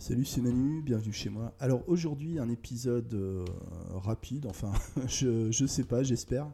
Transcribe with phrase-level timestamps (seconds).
[0.00, 1.52] Salut, c'est Manu, bienvenue chez moi.
[1.60, 3.44] Alors aujourd'hui, un épisode euh,
[3.92, 4.72] rapide, enfin,
[5.06, 6.50] je, je sais pas, j'espère,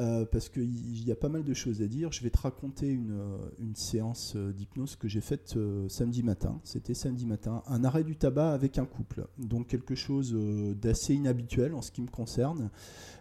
[0.00, 2.10] euh, parce qu'il y a pas mal de choses à dire.
[2.10, 6.60] Je vais te raconter une, euh, séance d'hypnose que j'ai faite samedi matin.
[6.64, 9.28] C'était samedi matin, un arrêt du tabac avec un couple.
[9.38, 10.36] Donc quelque chose
[10.74, 12.70] d'assez inhabituel en ce qui me concerne.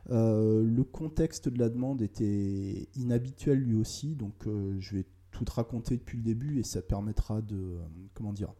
[0.09, 4.47] le contexte de la demande était inhabituel lui aussi, donc
[4.79, 7.77] je vais tout te raconter depuis le début et ça permettra de,
[8.15, 8.55] comment dire,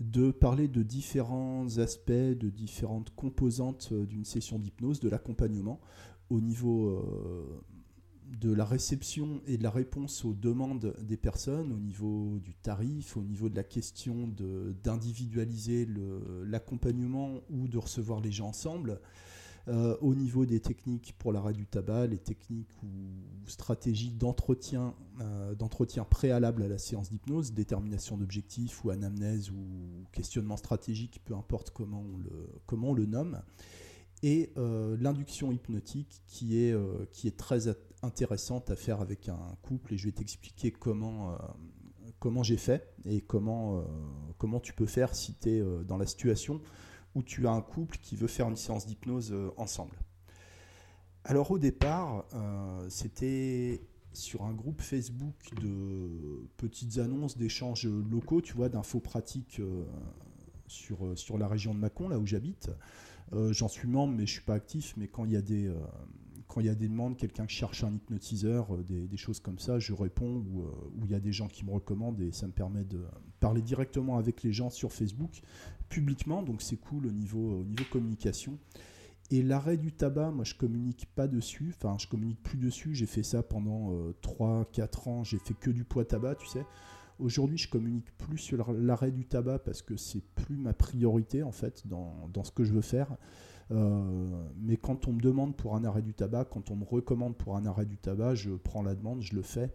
[0.00, 5.80] de parler de différents aspects, de différentes composantes euh, d'une session d'hypnose, de l'accompagnement
[6.28, 7.62] au niveau euh,
[8.26, 13.16] de la réception et de la réponse aux demandes des personnes, au niveau du tarif,
[13.16, 14.28] au niveau de la question
[14.82, 15.88] d'individualiser
[16.44, 19.00] l'accompagnement ou de recevoir les gens ensemble.
[19.68, 25.56] Euh, au niveau des techniques pour l'arrêt du tabac, les techniques ou stratégies d'entretien, euh,
[25.56, 31.70] d'entretien préalable à la séance d'hypnose, détermination d'objectifs ou anamnèse ou questionnement stratégique, peu importe
[31.70, 33.42] comment on le, comment on le nomme,
[34.22, 36.76] et euh, l'induction hypnotique qui est,
[37.10, 37.62] qui est très
[38.02, 41.36] intéressante à faire avec un couple et je vais t'expliquer comment,
[42.20, 43.84] comment j'ai fait et comment,
[44.38, 46.60] comment tu peux faire si tu es dans la situation
[47.16, 49.96] où tu as un couple qui veut faire une séance d'hypnose euh, ensemble.
[51.24, 53.80] Alors au départ, euh, c'était
[54.12, 59.84] sur un groupe Facebook de petites annonces d'échanges locaux, tu vois, d'infos pratiques euh,
[60.66, 62.70] sur, sur la région de Mâcon, là où j'habite.
[63.50, 64.94] J'en suis membre, mais je suis pas actif.
[64.96, 65.68] Mais quand il y a des,
[66.56, 69.78] quand il y a des demandes, quelqu'un cherche un hypnotiseur, des, des, choses comme ça,
[69.78, 70.42] je réponds.
[70.54, 73.04] Ou il y a des gens qui me recommandent et ça me permet de
[73.40, 75.42] parler directement avec les gens sur Facebook
[75.90, 78.58] publiquement, donc c'est cool au niveau, au niveau communication.
[79.30, 83.04] Et l'arrêt du tabac, moi je communique pas dessus, enfin je communique plus dessus, j'ai
[83.04, 86.64] fait ça pendant 3-4 euh, ans, j'ai fait que du poids tabac, tu sais.
[87.18, 91.52] Aujourd'hui je communique plus sur l'arrêt du tabac parce que c'est plus ma priorité en
[91.52, 93.14] fait dans ce que je veux faire.
[93.72, 97.36] Euh, mais quand on me demande pour un arrêt du tabac, quand on me recommande
[97.36, 99.70] pour un arrêt du tabac, je prends la demande, je le fais.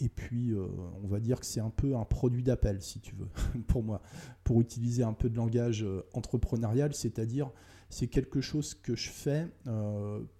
[0.00, 0.66] Et puis, euh,
[1.02, 3.28] on va dire que c'est un peu un produit d'appel, si tu veux,
[3.68, 4.00] pour moi,
[4.42, 7.50] pour utiliser un peu de langage euh, entrepreneurial, c'est-à-dire
[7.90, 9.46] c'est quelque chose que je fais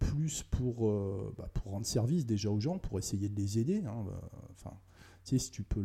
[0.00, 0.90] plus pour,
[1.36, 3.84] bah, pour rendre service déjà aux gens, pour essayer de les aider.
[3.86, 4.06] Hein,
[5.24, 5.84] si tu peux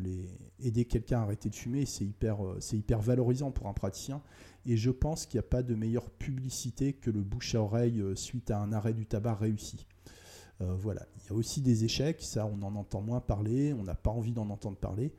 [0.59, 4.21] aider quelqu'un à arrêter de fumer, c'est hyper, c'est hyper valorisant pour un praticien.
[4.65, 8.03] Et je pense qu'il n'y a pas de meilleure publicité que le bouche à oreille
[8.15, 9.85] suite à un arrêt du tabac réussi.
[10.61, 11.05] Euh, voilà.
[11.17, 14.11] Il y a aussi des échecs, ça on en entend moins parler, on n'a pas
[14.11, 15.13] envie d'en entendre parler.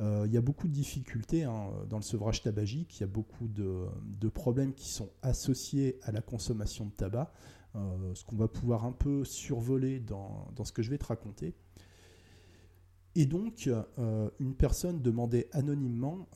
[0.00, 3.08] Euh, il y a beaucoup de difficultés hein, dans le sevrage tabagique, il y a
[3.08, 7.32] beaucoup de, problèmes qui sont associés à la consommation de tabac,
[7.76, 11.54] euh, ce qu'on va pouvoir un peu survoler dans, ce que je vais te raconter.
[13.16, 13.68] Et donc,
[14.40, 16.26] une personne demandait anonymement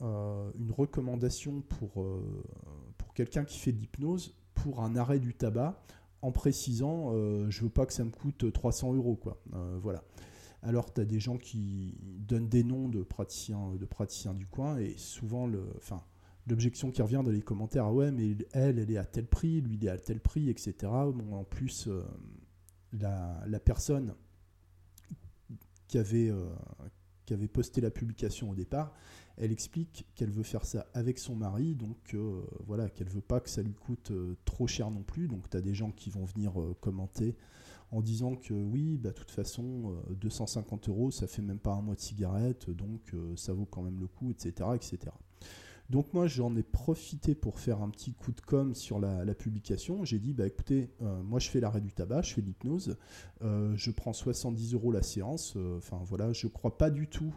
[0.57, 2.05] une recommandation pour,
[2.97, 5.81] pour quelqu'un qui fait de l'hypnose pour un arrêt du tabac
[6.21, 9.41] en précisant euh, je veux pas que ça me coûte 300 euros quoi.
[9.53, 10.03] Euh, voilà
[10.61, 14.77] alors tu as des gens qui donnent des noms de praticiens de praticiens du coin
[14.77, 15.49] et souvent
[16.47, 19.61] l'objection qui revient dans les commentaires ah ouais mais elle elle est à tel prix
[19.61, 22.03] lui il est à tel prix etc en plus euh,
[22.91, 24.13] la, la, personne
[25.89, 26.31] qui avait
[27.25, 28.93] qui avait posté la publication au départ
[29.39, 33.39] elle explique qu'elle veut faire ça avec son mari, donc euh, voilà, qu'elle veut pas
[33.39, 35.27] que ça lui coûte euh, trop cher non plus.
[35.27, 37.37] Donc tu as des gens qui vont venir euh, commenter
[37.91, 41.81] en disant que oui, bah, de toute façon, 250 euros, ça fait même pas un
[41.81, 44.69] mois de cigarette, donc ça vaut quand même le coup, etc.
[44.75, 45.11] etc.
[45.89, 50.05] Donc moi j'en ai profité pour faire un petit coup de com sur la, publication.
[50.05, 52.97] J'ai dit bah écoutez, euh, moi je fais l'arrêt du tabac, je fais l'hypnose,
[53.41, 55.53] euh, je prends 70 euros la séance.
[55.55, 57.33] Euh, enfin voilà, je crois pas du tout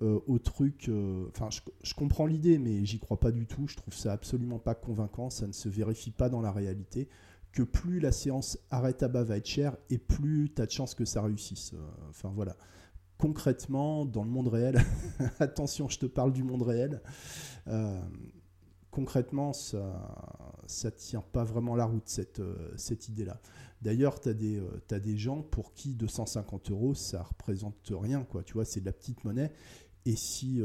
[0.00, 0.90] au truc.
[1.28, 1.48] Enfin
[1.82, 3.68] je, comprends l'idée, mais j'y crois pas du tout.
[3.68, 5.30] Je trouve ça absolument pas convaincant.
[5.30, 7.08] Ça ne se vérifie pas dans la réalité.
[7.52, 10.96] Que plus la séance arrêt tabac va être chère et plus tu as de chances
[10.96, 11.72] que ça réussisse.
[12.08, 12.56] Enfin voilà
[13.22, 14.84] concrètement, dans le monde réel,
[15.38, 17.00] attention, je te parle du monde réel,
[17.68, 18.00] euh,
[18.90, 19.78] concrètement, ça
[20.84, 23.40] ne tient pas vraiment la route, cette, euh, cette idée-là.
[23.80, 28.42] D'ailleurs, tu as, euh, as, des gens pour qui 250 euros, ça représente rien, quoi.
[28.42, 29.52] Tu vois, c'est de la petite monnaie.
[30.04, 30.60] Et si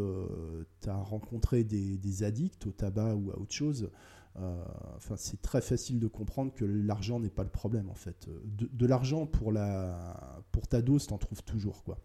[0.82, 3.92] tu as rencontré des, des, addicts au tabac ou à autre chose,
[4.36, 8.28] enfin, c'est très facile de comprendre que l'argent n'est pas le problème, en fait.
[8.46, 12.00] De, l'argent pour, la, pour ta dose, tu en trouves toujours, quoi.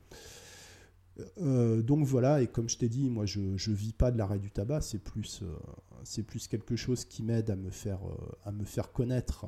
[1.41, 4.38] Euh, donc voilà, et comme je t'ai dit, moi je ne vis pas de l'arrêt
[4.38, 8.00] du tabac, c'est plus, euh, plus quelque chose qui m'aide à me faire,
[8.44, 9.47] à me faire connaître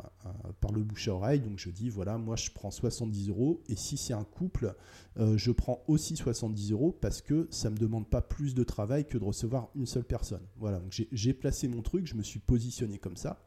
[0.60, 1.40] par le bouche à oreille.
[1.40, 3.62] Donc je dis, voilà, moi je prends 70 euros.
[3.68, 4.74] Et si c'est un couple,
[5.16, 9.06] je prends aussi 70 euros parce que ça ne me demande pas plus de travail
[9.06, 10.42] que de recevoir une seule personne.
[10.58, 13.40] Voilà, donc j'ai placé mon truc, je me suis positionné comme ça.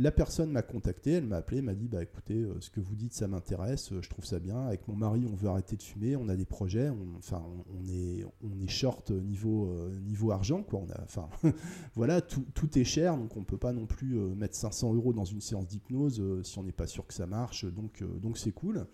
[0.00, 2.94] La personne m'a contacté, elle m'a appelé, m'a dit bah écoutez, euh, ce que vous
[2.94, 4.60] dites, ça m'intéresse, euh, je trouve ça bien.
[4.60, 7.42] Avec mon mari, on veut arrêter de fumer, on a des projets, on, enfin
[7.74, 10.78] on, est on est short niveau euh, niveau argent quoi.
[10.78, 11.28] On a, enfin
[11.96, 15.24] voilà, tout, tout, est cher, donc on peut pas non plus mettre 500 euros dans
[15.24, 17.64] une séance d'hypnose si on n'est pas sûr que ça marche.
[17.64, 18.86] Donc donc c'est cool.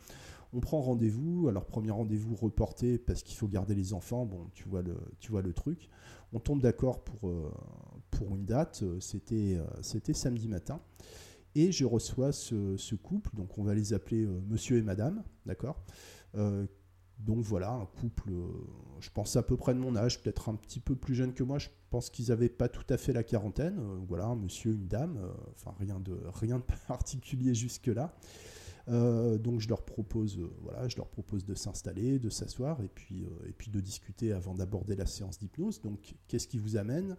[0.55, 1.49] On prend rendez-vous.
[1.49, 4.25] Alors premier rendez-vous reporté parce qu'il faut garder les enfants.
[4.25, 5.91] Bon, tu vois le tu vois le truc.
[6.33, 7.31] On tombe d'accord pour
[8.19, 8.85] pour une date.
[9.01, 10.81] C'était c'était samedi matin.
[11.55, 15.85] Et je reçois ce, couple, donc on va les appeler euh, monsieur et madame, d'accord
[16.35, 16.67] euh,
[17.21, 18.49] Donc voilà, un couple, euh,
[18.99, 21.45] je pense à peu près de mon âge, peut-être un petit peu plus jeune que
[21.45, 23.79] moi, je pense qu'ils n'avaient pas tout à fait la quarantaine.
[24.09, 25.17] voilà, monsieur, une dame,
[25.55, 28.17] enfin rien de, rien de particulier jusque-là.
[28.89, 33.53] donc je leur propose, voilà, je leur propose de s'installer, de s'asseoir et puis, et
[33.53, 35.81] puis de discuter avant d'aborder la séance d'hypnose.
[35.83, 37.17] Donc qu'est-ce qui vous amène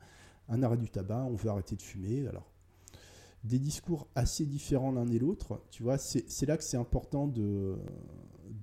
[0.49, 2.27] Un arrêt du tabac, on veut arrêter de fumer.
[2.27, 2.51] Alors
[3.45, 5.61] des discours assez différents l'un et l'autre.
[5.69, 7.77] Tu vois, c'est là que c'est important de,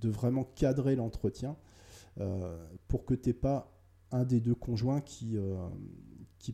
[0.03, 1.57] vraiment cadrer l'entretien
[2.21, 3.73] euh, pour que tu n'aies pas
[4.11, 5.57] un des deux conjoints qui, euh,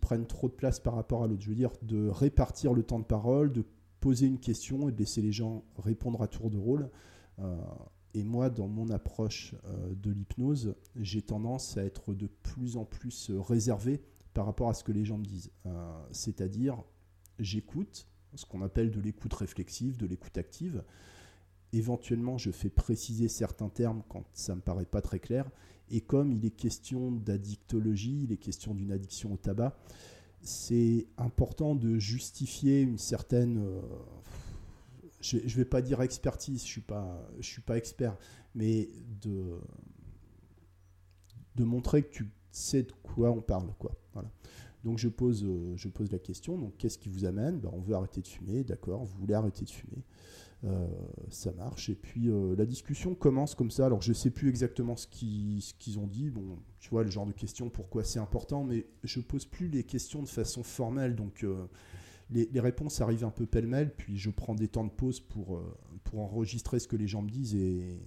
[0.00, 1.40] prennent trop de place par rapport à l'autre.
[1.40, 3.64] Je veux dire, de répartir le temps de parole, de
[4.00, 6.90] poser une question et de laisser les gens répondre à tour de rôle.
[7.38, 7.56] Euh,
[8.12, 9.54] et moi, dans mon approche
[9.90, 14.02] de l'hypnose, j'ai tendance à être de plus en plus réservé
[14.38, 15.50] par rapport à ce que les gens me disent.
[16.12, 16.80] C'est-à-dire,
[17.40, 18.06] j'écoute,
[18.36, 20.84] ce qu'on appelle de l'écoute réflexive, de l'écoute active.
[21.72, 25.50] Éventuellement, je fais préciser certains termes quand ça me paraît pas très clair.
[25.90, 29.76] Et comme il est question d'addictologie, il est question d'une addiction au tabac,
[30.40, 33.58] c'est important de justifier une certaine...
[33.58, 33.80] Euh,
[35.20, 38.16] je ne vais pas dire expertise, je ne suis, pas, suis pas expert,
[38.54, 38.88] mais
[39.20, 39.58] de,
[41.56, 43.72] de montrer que tu sais de quoi on parle.
[43.78, 43.92] Quoi.
[44.12, 44.30] Voilà.
[44.84, 47.58] Donc je pose, euh, je pose la question, donc qu'est-ce qui vous amène?
[47.58, 50.04] Ben, On veut arrêter de fumer, d'accord, vous voulez arrêter de fumer.
[50.64, 50.88] Euh,
[51.30, 51.88] ça marche.
[51.88, 53.86] Et puis euh, la discussion commence comme ça.
[53.86, 56.30] Alors je sais plus exactement ce qu'ils ont dit.
[56.30, 59.84] Bon, tu vois, le genre de questions, pourquoi c'est important, mais je pose plus les
[59.84, 61.14] questions de façon formelle.
[61.14, 61.44] Donc
[62.30, 65.60] les, réponses arrivent un peu pêle-mêle, puis je prends des temps de pause pour,
[66.04, 68.00] pour enregistrer ce que les gens me disent et,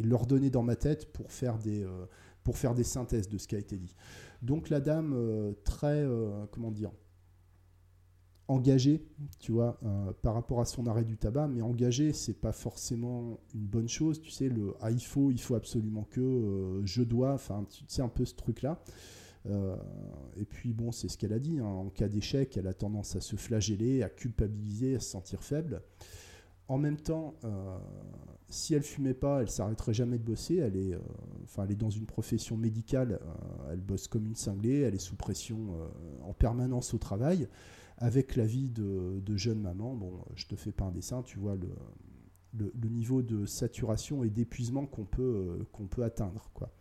[0.00, 1.86] et leur donner dans ma tête pour faire des,
[2.44, 3.96] pour faire des synthèses de ce qui a été dit.
[4.42, 6.92] Donc la dame, euh, très, euh, comment dire,
[8.46, 9.02] engagée,
[9.40, 13.40] tu vois, euh, par rapport à son arrêt du tabac, mais engagée, c'est pas forcément
[13.54, 17.32] une bonne chose, tu sais, le ah, il faut, il faut absolument que, je dois,
[17.32, 18.82] enfin, tu sais, un peu ce truc-là.
[20.36, 23.16] et puis bon, c'est ce qu'elle a dit, hein, en cas d'échec, elle a tendance
[23.16, 25.82] à se flageller, à culpabiliser, à se sentir faible.
[26.68, 27.34] En même temps,
[28.54, 30.56] si elle fumait pas, elle s'arrêterait jamais de bosser.
[30.56, 31.00] Elle est, euh,
[31.42, 33.18] enfin, elle est dans une profession médicale.
[33.20, 34.80] Euh, elle bosse comme une cinglée.
[34.80, 35.88] Elle est sous pression euh,
[36.22, 37.48] en permanence au travail.
[37.98, 41.22] Avec la vie de, jeune maman, bon, je te fais pas un dessin.
[41.22, 46.72] Tu vois le, le, niveau de saturation et d'épuisement qu'on peut, qu'on peut atteindre, quoi.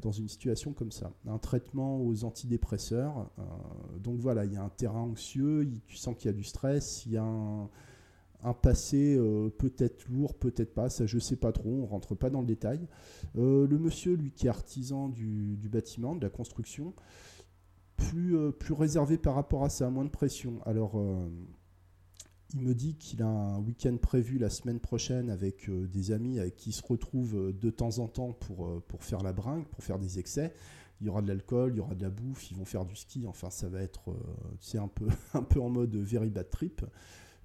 [0.00, 1.12] dans une situation comme ça.
[1.26, 3.28] Un traitement aux antidépresseurs.
[3.98, 5.68] donc voilà, il y a un terrain anxieux.
[5.88, 7.04] tu sens qu'il y a du stress.
[7.06, 7.68] Il y a un
[8.44, 12.28] un passé euh, peut-être lourd, peut-être pas, ça je sais pas trop, on rentre pas
[12.28, 12.86] dans le détail.
[13.36, 16.94] Euh, le monsieur, lui qui est artisan du, bâtiment, de la construction,
[17.96, 20.60] plus, euh, plus réservé par rapport à ça, moins de pression.
[20.66, 21.02] Alors,
[22.54, 26.56] il me dit qu'il a un week-end prévu la semaine prochaine avec des amis avec
[26.56, 30.52] qui se retrouve de temps en temps pour, faire la bringue, pour faire des excès.
[31.00, 32.94] Il y aura de l'alcool, il y aura de la bouffe, ils vont faire du
[32.94, 34.14] ski, enfin ça va être
[34.74, 36.84] un peu, un peu en mode very bad trip.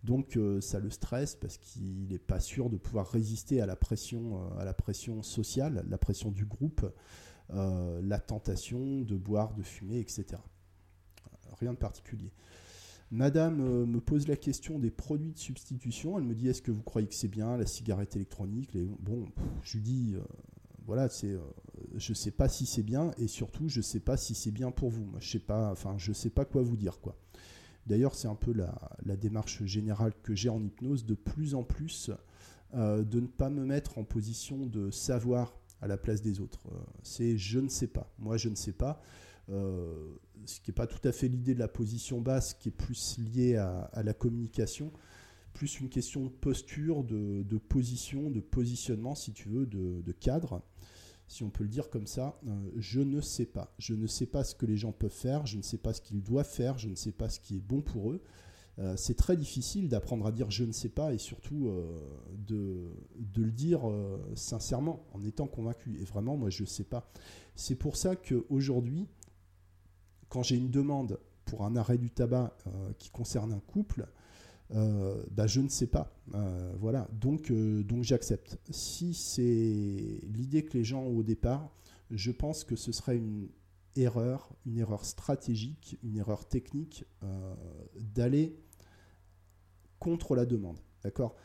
[0.03, 3.75] Donc euh, ça le stresse parce qu'il n'est pas sûr de pouvoir résister à la
[3.75, 6.89] pression, euh, à la pression sociale, la pression du groupe,
[7.51, 10.41] euh, la tentation de boire, de fumer, etc.
[11.59, 12.31] Rien de particulier.
[13.11, 16.17] Madame me pose la question des produits de substitution.
[16.19, 19.25] Elle me dit est-ce que vous croyez que c'est bien la cigarette électronique Bon,
[19.63, 20.15] je lui dis
[20.85, 21.35] voilà, c'est,
[21.95, 24.91] je sais pas si c'est bien et surtout je sais pas si c'est bien pour
[24.91, 25.05] vous.
[25.05, 27.17] Moi, je sais pas, enfin je sais pas quoi vous dire quoi.
[27.89, 32.11] D'ailleurs, c'est un peu la, démarche générale que j'ai en hypnose, de plus en plus
[32.75, 36.67] euh, de ne pas me mettre en position de savoir à la place des autres.
[36.71, 38.07] Euh, c'est je ne sais pas.
[38.19, 39.01] Moi, je ne sais pas.
[39.49, 40.13] Euh,
[40.45, 43.17] ce qui n'est pas tout à fait l'idée de la position basse, qui est plus
[43.17, 44.91] liée à, la communication,
[45.53, 50.61] plus une question de posture, de, position, de positionnement, si tu veux, de, cadre.
[51.29, 52.41] Si on peut le dire comme ça,
[52.75, 53.73] je ne sais pas.
[53.77, 56.01] Je ne sais pas ce que les gens peuvent faire, je ne sais pas ce
[56.01, 58.21] qu'ils doivent faire, je ne sais pas ce qui est bon pour eux.
[58.95, 61.71] c'est très difficile d'apprendre à dire je ne sais pas et surtout
[62.33, 63.81] de, de, le dire
[64.33, 65.99] sincèrement, en étant convaincu.
[66.01, 67.11] Et vraiment, moi, je ne sais pas.
[67.55, 69.07] C'est pour ça qu'aujourd'hui,
[70.29, 72.57] quand j'ai une demande pour un arrêt du tabac
[72.97, 74.07] qui concerne un couple,
[74.71, 76.13] euh, bah, je ne sais pas.
[76.35, 78.59] Euh, voilà, donc, euh, donc j'accepte.
[78.69, 81.71] Si c'est l'idée que les gens ont au départ,
[82.11, 83.49] je pense que ce serait une
[83.95, 87.05] erreur, une erreur stratégique, une erreur technique
[87.95, 88.55] d'aller
[89.99, 90.79] contre la demande.
[91.03, 91.35] D'accord?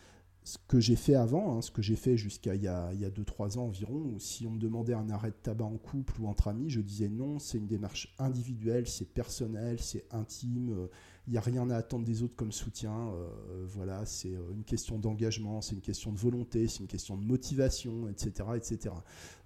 [0.44, 3.58] Ce que j'ai fait avant, hein, ce que j'ai fait jusqu'à il y a 2-3
[3.58, 6.48] ans environ, où si on me demandait un arrêt de tabac en couple ou entre
[6.48, 10.88] amis, je disais non, c'est une démarche individuelle, c'est personnel, c'est intime,
[11.26, 12.92] il n'y a rien à attendre des autres comme soutien.
[12.92, 17.16] Euh, voilà, c'est euh, une question d'engagement, c'est une question de volonté, c'est une question
[17.16, 18.50] de motivation, etc.
[18.56, 18.94] etc.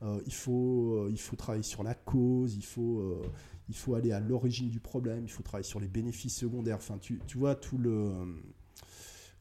[0.02, 3.22] Euh, il, faut, il faut travailler sur la cause, il faut,
[3.68, 6.78] il faut aller à l'origine du problème, il faut travailler sur les bénéfices secondaires.
[6.78, 8.12] Enfin, tu, tu vois, tout le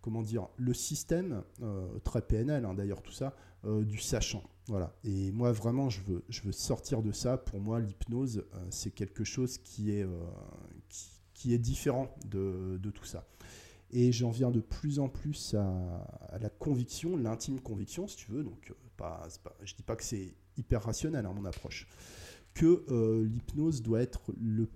[0.02, 1.44] comment dire, le système,
[2.06, 4.44] très PNL hein, d'ailleurs tout ça, du sachant.
[4.68, 4.94] Voilà.
[5.04, 7.38] Et moi vraiment, je veux, je veux sortir de ça.
[7.38, 10.06] Pour moi, l'hypnose, c'est quelque chose qui est,
[11.38, 13.26] qui, qui est différent de, tout ça.
[13.92, 18.44] Et j'en viens de plus en plus à, la conviction, l'intime conviction, si tu veux.
[18.44, 19.28] Donc, euh, pas,
[19.64, 21.88] je dis pas que c'est hyper rationnel, hein, mon approche,
[22.54, 24.68] que euh, l'hypnose doit être le,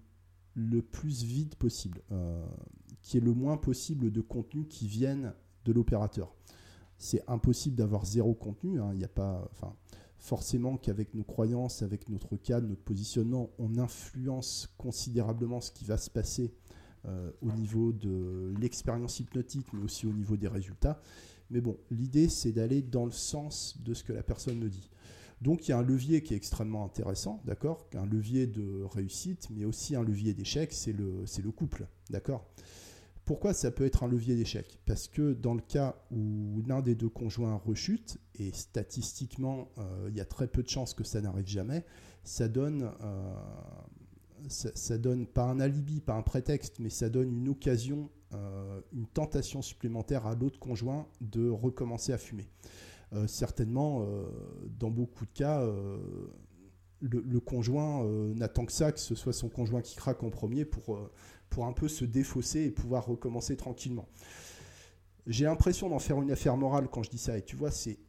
[0.54, 2.46] le, plus vide possible, euh,
[3.02, 5.34] qu'il y ait le moins possible de contenu qui viennent
[5.66, 6.36] de l'opérateur.
[7.00, 8.80] C'est impossible d'avoir zéro contenu.
[8.80, 9.76] Hein, il n'y a pas, enfin,
[10.22, 15.98] forcément qu'avec nos croyances, avec notre cadre, notre positionnement, on influence considérablement ce qui va
[15.98, 16.54] se passer
[17.06, 21.02] euh, au niveau de l'expérience hypnotique, mais aussi au niveau des résultats.
[21.50, 24.92] Mais bon, l'idée, c'est d'aller dans le sens de ce que la personne me dit.
[25.42, 27.88] Donc il y a un levier qui est extrêmement intéressant, d'accord?
[27.96, 32.46] Un levier de réussite, mais aussi un levier d'échec, c'est le, le couple, d'accord?
[33.32, 34.78] Pourquoi ça peut être un levier d'échec?
[34.86, 40.18] Parce que dans le cas où l'un des deux conjoints rechute, et statistiquement euh, il
[40.18, 41.86] y a très peu de chances que ça n'arrive jamais,
[42.26, 43.34] ça donne, euh,
[45.34, 50.28] pas un alibi, pas un prétexte, mais ça donne une occasion, euh, une tentation supplémentaire
[50.28, 52.50] à l'autre conjoint de recommencer à fumer.
[53.28, 54.06] certainement,
[54.78, 55.66] dans beaucoup de cas,
[57.00, 58.04] le, conjoint
[58.36, 61.00] n'attend que ça, que ce soit son conjoint qui craque en premier pour
[61.52, 64.08] pour un peu se défausser et pouvoir recommencer tranquillement.
[65.28, 67.38] J'ai l'impression d'en faire une affaire morale quand je dis ça.
[67.38, 68.00] Et tu vois, c'est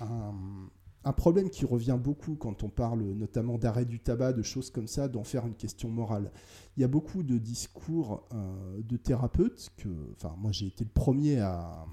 [0.00, 4.86] un, problème qui revient beaucoup quand on parle notamment d'arrêt du tabac, de choses comme
[4.86, 6.30] ça, d'en faire une question morale.
[6.76, 9.70] Il y a beaucoup de discours euh, de thérapeutes
[10.38, 11.86] moi j'ai été le premier à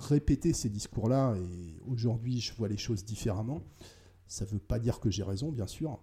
[0.00, 3.62] répéter ces discours-là et aujourd'hui je vois les choses différemment.
[4.26, 5.98] Ça ne veut pas dire que j'ai raison, bien sûr.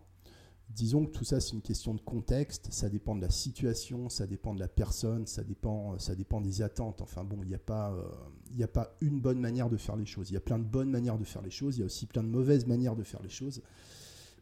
[0.70, 4.28] Disons que tout ça, c'est une question de contexte, ça dépend de la situation, ça
[4.28, 7.02] dépend de la personne, ça dépend, dépend des attentes.
[7.02, 10.06] Enfin bon, il n'y a, pas, euh, a pas une bonne manière de faire les
[10.06, 10.32] choses.
[10.32, 12.08] Il y a plein de bonnes manières de faire les choses, il y a aussi
[12.08, 13.62] plein de mauvaises manières de faire les choses.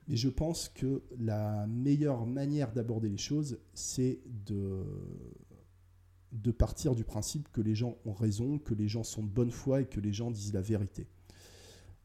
[0.07, 4.83] Mais je pense que la meilleure manière d'aborder les choses, c'est de,
[6.31, 9.51] de partir du principe que les gens ont raison, que les gens sont de bonne
[9.51, 11.07] foi et que les gens disent la vérité.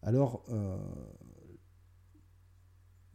[0.02, 0.78] Alors, euh,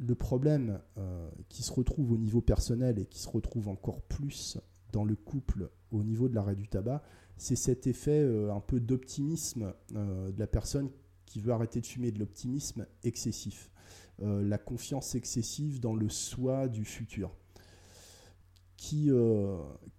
[0.07, 4.57] le problème euh, qui se retrouve au niveau personnel et qui se retrouve encore plus
[4.91, 7.01] dans le couple au niveau de l'arrêt du tabac,
[7.37, 10.89] c'est cet effet euh, un peu d'optimisme euh, de la personne
[11.25, 13.71] qui veut arrêter de fumer, de l'optimisme excessif,
[14.19, 17.35] la confiance excessive dans le soi du futur.
[18.77, 19.09] Qui,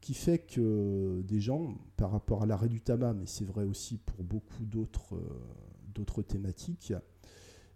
[0.01, 3.99] qui fait que des gens, par rapport à l'arrêt du tabac, mais c'est vrai aussi
[3.99, 6.93] pour beaucoup d'autres thématiques,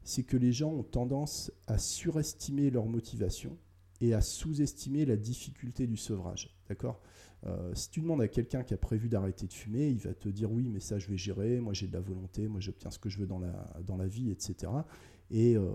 [0.08, 3.58] c'est que les gens ont tendance à surestimer leur motivation
[4.00, 6.56] et à sous-estimer la difficulté du sevrage.
[6.66, 7.02] D'accord?
[7.44, 10.30] Euh, Si tu demandes à quelqu'un qui a prévu d'arrêter de fumer, il va te
[10.30, 12.98] dire oui, mais ça je vais gérer, moi j'ai de la volonté, moi j'obtiens ce
[12.98, 14.72] que je veux dans la, vie, etc.
[15.30, 15.68] Et euh,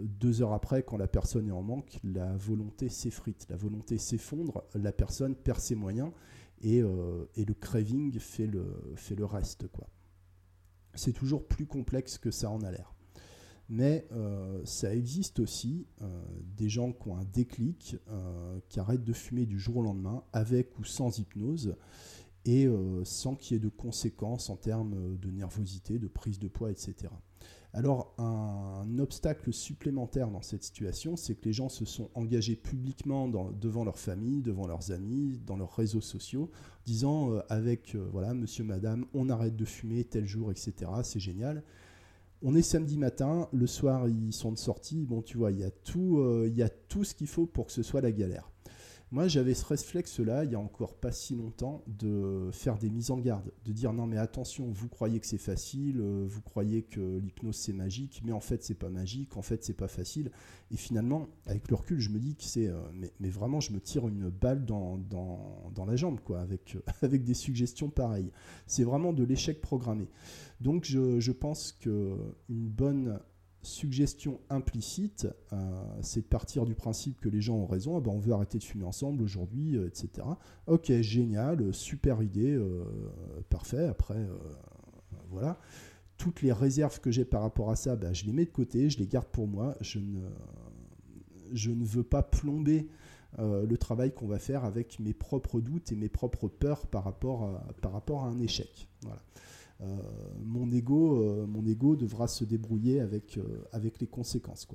[0.00, 4.64] deux heures après, quand la personne est en manque, la volonté s'effrite, la volonté s'effondre,
[4.74, 6.12] la personne perd ses moyens
[6.62, 9.66] et, euh, le craving fait le, fait le reste.
[10.94, 12.95] C'est toujours plus complexe que ça en a l'air.
[13.68, 16.22] Mais euh, ça existe aussi euh,
[16.56, 20.22] des gens qui ont un déclic, euh, qui arrêtent de fumer du jour au lendemain,
[20.32, 21.76] avec ou sans hypnose,
[22.48, 22.68] et
[23.02, 26.94] sans qu'il y ait de conséquences en termes de nervosité, de prise de poids, etc.
[27.72, 33.26] Alors un, obstacle supplémentaire dans cette situation, c'est que les gens se sont engagés publiquement
[33.26, 36.48] devant leur famille, devant leurs amis, dans leurs réseaux sociaux,
[36.84, 40.88] disant avec voilà monsieur, madame, on arrête de fumer tel jour, etc.
[41.02, 41.64] C'est génial
[42.48, 45.04] On est samedi matin, le soir ils sont de sortie.
[45.04, 47.66] Bon, tu vois, il y a tout, il y a tout ce qu'il faut pour
[47.66, 48.52] que ce soit la galère.
[49.12, 53.12] Moi, j'avais ce réflexe-là, il y a encore pas si longtemps, de faire des mises
[53.12, 56.82] en garde, de dire non mais attention, vous croyez que c'est facile, euh, vous croyez
[56.82, 60.32] que l'hypnose c'est magique, mais en fait c'est pas magique, en fait c'est pas facile.
[60.72, 62.80] Et finalement, avec le recul, je me dis que c'est, euh,
[63.20, 67.34] mais, vraiment, je me tire une balle dans, dans, la jambe, quoi, avec, avec des
[67.34, 68.32] suggestions pareilles.
[68.66, 70.08] C'est vraiment de l'échec programmé.
[70.60, 73.20] Donc je, je pense qu'une bonne
[73.66, 75.56] suggestion implicite, euh,
[76.00, 78.58] c'est de partir du principe que les gens ont raison, ah ben, on veut arrêter
[78.58, 80.26] de fumer ensemble aujourd'hui, euh, etc.
[80.66, 82.84] Ok, génial, super idée, euh,
[83.50, 84.26] parfait, après,
[85.30, 85.58] voilà.
[86.16, 88.88] Toutes les réserves que j'ai par rapport à ça, ben, je les mets de côté,
[88.88, 90.20] je les garde pour moi, je ne,
[91.52, 92.88] je ne veux pas plomber
[93.38, 97.42] le travail qu'on va faire avec mes propres doutes et mes propres peurs par rapport
[97.42, 98.88] à, par rapport à un échec.
[99.02, 99.20] Voilà.
[99.82, 99.96] Euh,
[100.42, 104.66] mon ego, euh, mon ego devra se débrouiller avec, euh, avec les conséquences.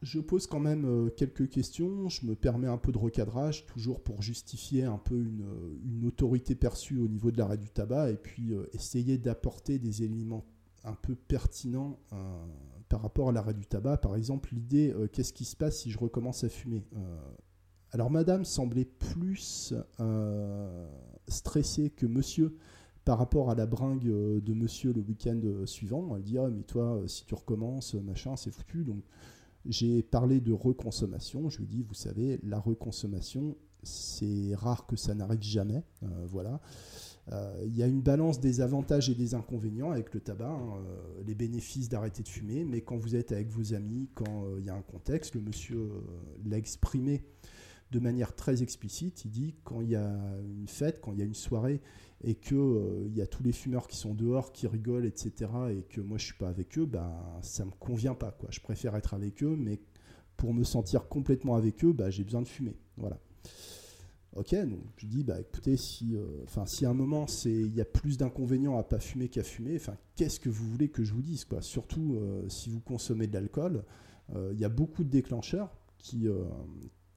[0.00, 4.22] Je pose quand même quelques questions, je me permets un peu de recadrage, toujours pour
[4.22, 9.18] justifier un peu une, autorité perçue au niveau de l'arrêt du tabac, et puis essayer
[9.18, 10.46] d'apporter des éléments
[10.84, 11.98] un peu pertinents
[12.88, 13.96] par rapport à l'arrêt du tabac.
[13.96, 16.84] Par exemple, l'idée, qu'est-ce qui se passe si je recommence à fumer
[17.92, 20.86] alors madame semblait plus euh,
[21.26, 22.56] stressée que monsieur
[23.04, 26.14] par rapport à la bringue euh, de monsieur le week-end euh, suivant.
[26.14, 28.84] Elle dit ah, mais toi si tu recommences machin c'est foutu.
[28.84, 29.02] Donc
[29.64, 31.48] j'ai parlé de reconsommation.
[31.48, 35.84] Je lui dis vous savez la reconsommation c'est rare que ça n'arrive jamais.
[36.26, 36.60] voilà.
[37.64, 40.82] Il y a une balance des avantages et des inconvénients avec le tabac, hein,
[41.26, 44.70] les bénéfices d'arrêter de fumer, mais quand vous êtes avec vos amis, quand il y
[44.70, 45.90] a un contexte, le monsieur
[46.44, 47.22] l'a exprimé
[47.90, 49.24] de manière très explicite.
[49.24, 50.10] Il dit quand il y a
[50.58, 51.80] une fête, quand il y a une soirée
[52.22, 55.50] et que euh, il y a tous les fumeurs qui sont dehors, qui rigolent, etc.
[55.70, 58.32] et que moi je suis pas avec eux, ben ça me convient pas.
[58.32, 58.48] Quoi.
[58.50, 59.78] Je préfère être avec eux, mais
[60.36, 62.76] pour me sentir complètement avec eux, ben, j'ai besoin de fumer.
[62.96, 63.18] Voilà.
[64.36, 67.84] Ok, donc je dis bah écoutez, si, euh, si à un moment il y a
[67.84, 71.22] plus d'inconvénients à pas fumer qu'à fumer, enfin qu'est-ce que vous voulez que je vous
[71.22, 71.62] dise quoi?
[71.62, 73.84] Surtout euh, si vous consommez de l'alcool,
[74.52, 76.28] il y a beaucoup de déclencheurs qui,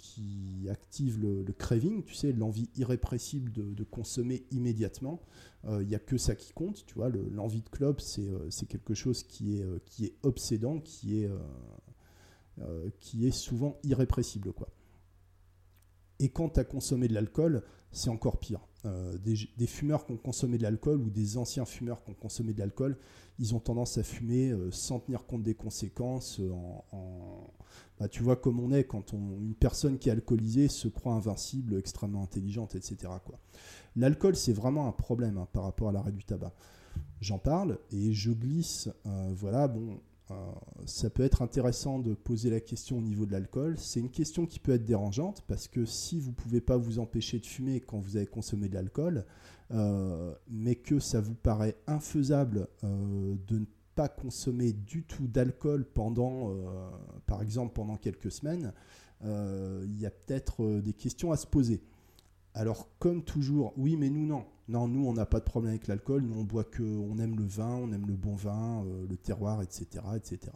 [0.01, 5.22] qui active le, craving, tu sais, l'envie irrépressible de, consommer immédiatement.
[5.64, 7.09] Il euh, n'y a que ça qui compte, tu vois.
[7.09, 11.29] L'envie de club, euh, c'est quelque chose qui est, euh, qui est obsédant, qui est,
[13.00, 14.70] qui est souvent irrépressible, quoi.
[16.20, 18.68] Et quand tu as consommé de l'alcool, c'est encore pire.
[18.83, 22.59] Des, fumeurs qui ont consommé de l'alcool ou des anciens fumeurs qui ont consommé de
[22.59, 22.98] l'alcool,
[23.39, 27.51] ils ont tendance à fumer sans tenir compte des conséquences, en,
[28.01, 31.77] bah, tu vois comme on est quand une personne qui est alcoolisée se croit invincible,
[31.77, 32.98] extrêmement intelligente, etc.
[33.96, 36.51] L'alcool, c'est vraiment un problème hein, par rapport à l'arrêt du tabac.
[37.20, 38.89] J'en parle et je glisse.
[39.05, 40.00] Euh, voilà, bon,
[40.31, 40.33] euh,
[40.85, 43.77] ça peut être intéressant de poser la question au niveau de l'alcool.
[43.77, 47.00] C'est une question qui peut être dérangeante parce que si vous ne pouvez pas vous
[47.00, 49.25] empêcher de fumer quand vous avez consommé de l'alcool,
[49.72, 53.65] euh, mais que ça vous paraît infaisable de ne
[53.96, 56.89] pas consommer du tout d'alcool pendant, euh,
[57.25, 58.74] par exemple, pendant quelques semaines,
[59.24, 61.83] euh, il y a peut-être euh, des questions à se poser.
[62.53, 64.46] Alors, comme toujours, oui, mais nous, non.
[64.67, 66.24] Non, nous, on n'a pas de problème avec l'alcool.
[66.24, 69.61] Nous, on boit que, on aime le vin, on aime le bon vin, le terroir,
[69.61, 70.51] etc., etc.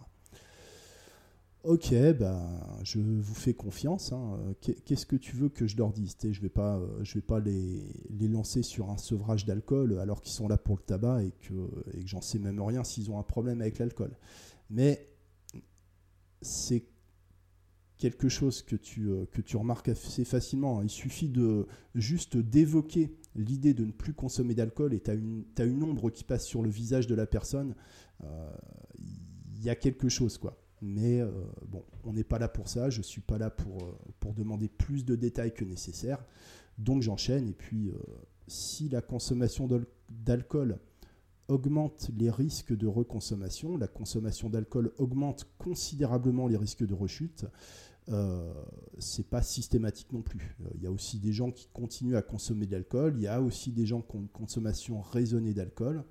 [1.65, 4.11] Ok, bah, je vous fais confiance.
[4.13, 4.37] Hein.
[4.61, 6.15] Qu'est-ce que tu veux que je leur dise?
[6.21, 6.79] Je ne vais pas,
[7.27, 7.81] pas les,
[8.27, 11.53] lancer sur un sevrage d'alcool alors qu'ils sont là pour le tabac et que,
[11.97, 14.15] et que j'en sais même rien s'ils ont un problème avec l'alcool.
[14.69, 15.09] Mais
[16.43, 16.85] c'est
[17.97, 20.83] quelque chose que tu, euh, que tu remarques assez facilement.
[20.83, 25.15] Il suffit de juste d'évoquer l'idée de ne plus consommer d'alcool et tu as
[25.65, 27.73] une, ombre qui passe sur le visage de la personne.
[28.23, 28.55] Euh,
[29.55, 30.61] il y a quelque chose, quoi.
[30.85, 31.31] Mais euh,
[31.67, 32.89] bon, on n'est pas là pour ça.
[32.91, 36.23] Je ne suis pas là pour, euh, pour demander plus de détails que nécessaire.
[36.77, 37.49] Donc j'enchaîne.
[37.49, 37.93] Et puis, euh,
[38.47, 39.67] si la consommation
[40.09, 40.77] d'alcool
[41.47, 47.45] augmente les risques de reconsommation, la consommation d'alcool augmente considérablement les risques de rechute.
[48.09, 48.53] Euh,
[48.99, 50.55] c'est pas systématique non plus.
[50.75, 53.13] Il y a aussi des gens qui continuent à consommer de l'alcool.
[53.15, 56.03] Il y a aussi des gens qui ont une consommation raisonnée d'alcool,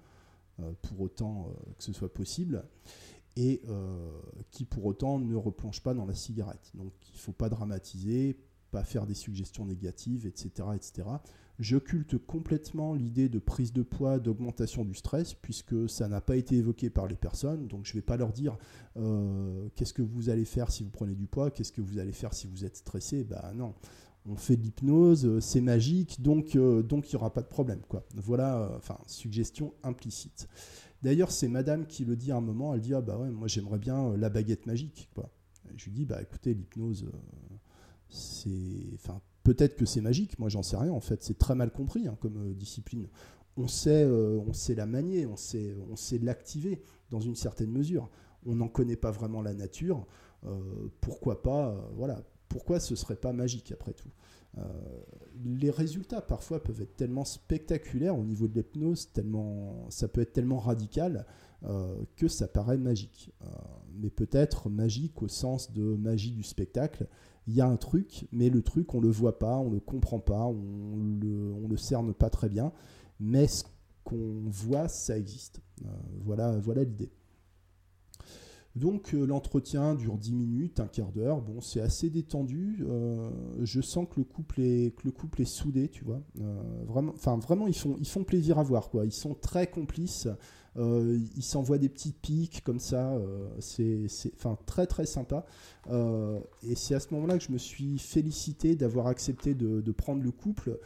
[0.82, 2.64] pour autant que ce soit possible
[3.36, 4.10] et euh,
[4.50, 6.70] qui pour autant ne replonge pas dans la cigarette.
[6.74, 8.36] Donc il ne faut pas dramatiser,
[8.70, 10.68] pas faire des suggestions négatives, etc.
[10.74, 11.08] etc.
[11.60, 16.56] J'occulte complètement l'idée de prise de poids, d'augmentation du stress, puisque ça n'a pas été
[16.56, 17.68] évoqué par les personnes.
[17.68, 18.56] Donc je ne vais pas leur dire
[18.96, 22.12] euh, qu'est-ce que vous allez faire si vous prenez du poids, qu'est-ce que vous allez
[22.12, 23.22] faire si vous êtes stressé.
[23.22, 23.74] Ben non,
[24.26, 27.80] on fait de l'hypnose, c'est magique, donc donc il n'y aura pas de problème.
[28.14, 30.48] Voilà, enfin, suggestion implicite.
[31.04, 33.78] D'ailleurs, c'est madame qui le dit un moment, elle dit Ah bah ouais, moi j'aimerais
[33.78, 35.08] bien la baguette magique.
[35.14, 35.30] Quoi.
[35.76, 37.06] je lui dis Bah écoutez, l'hypnose,
[38.08, 38.50] c'est.
[38.96, 42.08] Enfin, peut-être que c'est magique, moi j'en sais rien en fait, c'est très mal compris
[42.08, 43.06] hein, comme discipline
[43.56, 47.70] on sait, euh, on sait la manier, on sait, on sait l'activer dans une certaine
[47.70, 48.08] mesure.
[48.46, 50.06] On n'en connaît pas vraiment la nature.
[50.44, 54.10] Euh, pourquoi pas, euh, voilà, pourquoi ce serait pas magique après tout?
[55.44, 60.32] Les résultats parfois peuvent être tellement spectaculaires au niveau de l'hypnose, tellement, ça peut être
[60.32, 61.26] tellement radical
[62.16, 63.32] que ça paraît magique.
[64.00, 67.08] mais peut-être magique au sens de magie du spectacle.
[67.46, 70.20] Il y a un truc, mais le truc on le voit pas, on le comprend
[70.20, 72.72] pas, on le, le cerne pas très bien
[73.20, 73.64] mais ce
[74.04, 75.60] qu'on voit, ça existe.
[75.84, 75.88] Euh,
[76.24, 77.10] voilà voilà l'idée.
[78.76, 81.40] Donc euh, l'entretien dure 10 minutes, un quart d'heure.
[81.40, 82.84] Bon, c'est assez détendu.
[82.88, 83.30] Euh,
[83.62, 86.20] je sens que le couple est que le couple est soudé, tu vois.
[86.86, 89.04] vraiment, enfin vraiment, ils font ils font plaisir à voir quoi.
[89.04, 90.28] Ils sont très complices.
[90.76, 93.16] ils s'envoient des petites piques comme ça.
[93.60, 94.06] c'est
[94.66, 95.46] très très sympa.
[95.88, 100.22] et c'est à ce moment-là que je me suis félicité d'avoir accepté de, de, prendre
[100.22, 100.78] le couple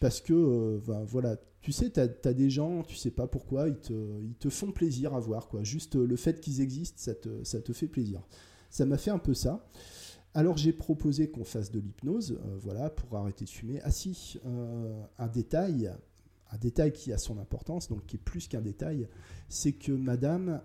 [0.00, 3.68] parce que, euh, ben, voilà, tu sais, tu as, des gens, tu sais pas pourquoi,
[3.68, 5.48] ils te, font plaisir à voir.
[5.48, 5.62] Quoi.
[5.62, 8.22] Juste euh, le fait qu'ils existent, ça te, fait plaisir.
[8.70, 9.66] Ça m'a fait un peu ça.
[10.32, 13.80] Alors j'ai proposé qu'on fasse de l'hypnose, euh, voilà, pour arrêter de fumer.
[13.82, 14.38] Ah si,
[15.18, 15.92] un détail,
[16.50, 19.08] un détail qui a son importance, donc qui est plus qu'un détail,
[19.48, 20.62] c'est que Madame,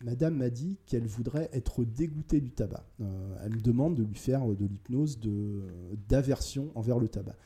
[0.00, 2.86] Madame m'a dit qu'elle voudrait être dégoûtée du tabac.
[3.42, 5.20] elle me demande de lui faire de l'hypnose
[6.08, 7.36] d'aversion envers le tabac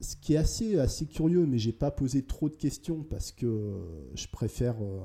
[0.00, 3.74] ce qui est assez, assez curieux, mais j'ai pas posé trop de questions parce que
[4.14, 5.00] je préfère, euh,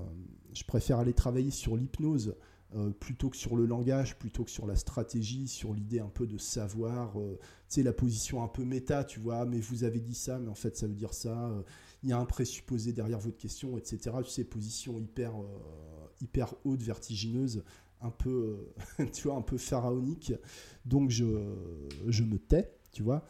[0.54, 2.36] je préfère aller travailler sur l'hypnose
[2.75, 6.27] euh, plutôt que sur le langage, plutôt que sur la stratégie, sur l'idée un peu
[6.27, 7.38] de savoir, euh,
[7.69, 10.49] tu sais, la position un peu méta, tu vois, mais vous avez dit ça, mais
[10.49, 11.51] en fait ça veut dire ça,
[12.04, 14.12] il y a un présupposé derrière votre question, etc.
[14.23, 15.34] Tu sais, position hyper,
[16.19, 17.63] hyper haute, vertigineuse,
[18.01, 18.73] un peu,
[19.13, 20.34] tu vois, un peu pharaonique.
[20.86, 21.25] Donc je,
[22.08, 23.25] je me tais, tu vois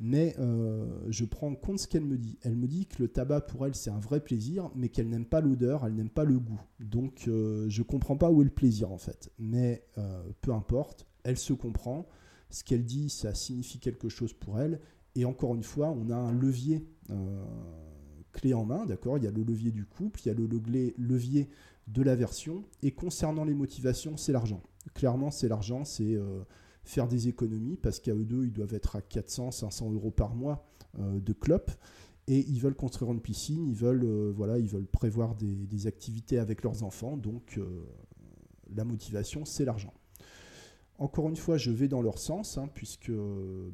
[0.00, 2.38] mais euh, je prends en compte ce qu'elle me dit.
[2.42, 5.24] Elle me dit que le tabac pour elle c'est un vrai plaisir, mais qu'elle n'aime
[5.24, 6.60] pas l'odeur, elle n'aime pas le goût.
[6.80, 9.30] Donc euh, je comprends pas où est le plaisir en fait.
[9.38, 12.06] Mais euh, peu importe, elle se comprend.
[12.50, 14.80] Ce qu'elle dit, ça signifie quelque chose pour elle.
[15.16, 16.86] Et encore une fois, on a un levier
[18.32, 19.16] clé en main, d'accord?
[19.18, 20.46] Il y a le levier du couple, il y a le
[20.98, 21.48] levier
[21.88, 22.64] de l'aversion.
[22.82, 24.62] Et concernant les motivations, c'est l'argent.
[24.92, 26.16] Clairement, c'est l'argent, c'est
[26.84, 30.34] faire des économies parce qu'à eux deux, ils doivent être à 400, 500 euros par
[30.34, 30.66] mois
[30.98, 31.70] euh, de clope.
[32.26, 36.38] Et ils veulent construire une piscine, ils veulent, euh, voilà, ils veulent prévoir des, activités
[36.38, 37.16] avec leurs enfants.
[37.16, 37.84] Donc euh,
[38.74, 39.92] la motivation, c'est l'argent.
[40.98, 43.10] Encore une fois, je vais dans leur sens, hein, puisque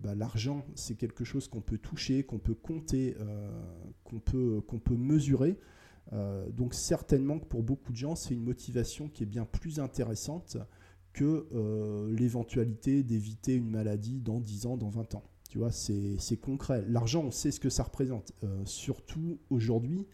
[0.03, 3.15] bah, l'argent, c'est quelque chose qu'on peut toucher, qu'on peut compter,
[4.05, 5.59] qu'on peut, qu'on peut mesurer.
[6.57, 10.57] donc certainement que pour beaucoup de gens, c'est une motivation qui est bien plus intéressante
[11.13, 15.25] que euh, l'éventualité d'éviter une maladie dans 10 ans, dans 20 ans.
[15.49, 16.85] Tu vois, c'est concret.
[16.89, 18.33] L'argent, on sait ce que ça représente.
[18.45, 20.07] Euh, surtout aujourd'hui,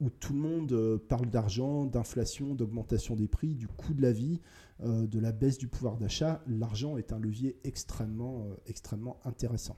[0.00, 4.12] où tout le monde euh, parle d'argent, d'inflation, d'augmentation des prix, du coût de la
[4.12, 4.40] vie,
[4.82, 9.76] de la baisse du pouvoir d'achat, l'argent est un levier extrêmement, extrêmement intéressant.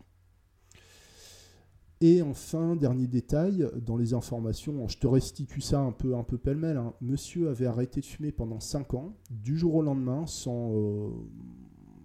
[2.03, 6.77] Et enfin, dernier détail, dans les informations, je te restitue ça un peu, un pêle-mêle.
[6.77, 6.93] Hein.
[7.01, 11.09] Monsieur avait arrêté de fumer pendant 5 ans, du jour au lendemain, sans, euh,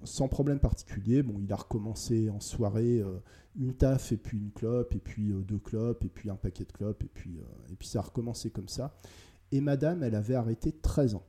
[0.05, 1.23] sans problème particulier.
[1.23, 3.19] Bon, il a recommencé en soirée euh,
[3.57, 6.63] une taf et puis une clope, et puis euh, deux clopes, et puis un paquet
[6.63, 8.97] de clopes, et puis, et puis ça a recommencé comme ça.
[9.51, 11.25] Et madame, elle avait arrêté 13 ans.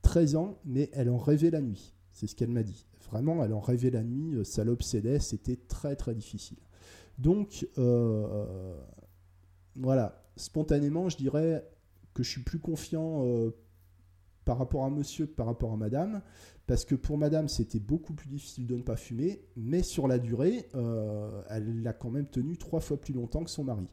[0.00, 1.94] 13 ans, mais elle en rêvait la nuit.
[2.14, 2.86] C'est ce qu'elle m'a dit.
[3.10, 6.56] Vraiment, elle en rêvait la nuit, ça l'obsédait, c'était très très difficile.
[7.18, 8.78] Donc, euh,
[9.74, 11.64] voilà, spontanément, je dirais
[12.14, 13.50] que je suis plus confiant euh,
[14.44, 16.22] par rapport à monsieur que par rapport à madame,
[16.66, 20.18] parce que pour madame, c'était beaucoup plus difficile de ne pas fumer, mais sur la
[20.18, 23.86] durée, euh, elle l'a quand même tenu trois fois plus longtemps que son mari.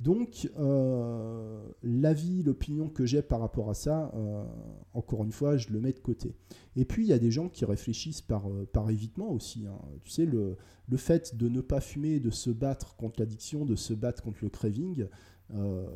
[0.00, 4.44] Donc, euh, l'avis, l'opinion que j'ai par rapport à ça, euh,
[4.92, 6.34] encore une fois, je le mets de côté.
[6.74, 9.64] Et puis, il y a des gens qui réfléchissent par, par évitement aussi.
[9.66, 9.78] Hein.
[10.02, 10.56] Tu sais, le,
[10.88, 14.40] le, fait de ne pas fumer, de se battre contre l'addiction, de se battre contre
[14.42, 15.06] le craving,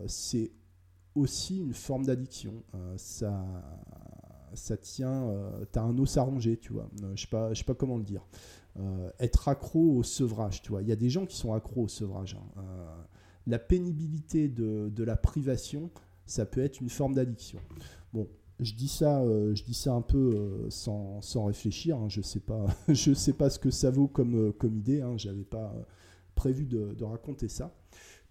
[0.07, 0.53] c'est
[1.16, 2.62] aussi une forme d'addiction.
[2.97, 3.45] ça,
[4.54, 5.32] ça tient,
[5.72, 6.88] tu as un os à ronger, tu vois.
[7.00, 8.26] je ne sais, pas, sais pas comment le dire.
[9.18, 10.82] être accro au sevrage, tu vois.
[10.82, 12.36] Il y a des gens qui sont accros au sevrage.
[12.56, 12.62] Hein
[13.46, 15.90] la pénibilité de, la privation,
[16.26, 17.58] ça peut être une forme d'addiction.
[18.12, 20.18] Bon, je dis ça, euh, je dis ça un peu
[20.66, 21.96] euh, sans, réfléchir.
[21.96, 22.08] Hein.
[22.08, 25.00] je sais pas, je sais pas ce que ça vaut comme, euh, idée.
[25.00, 25.74] Hein, J'avais pas
[26.34, 27.74] prévu de, raconter ça.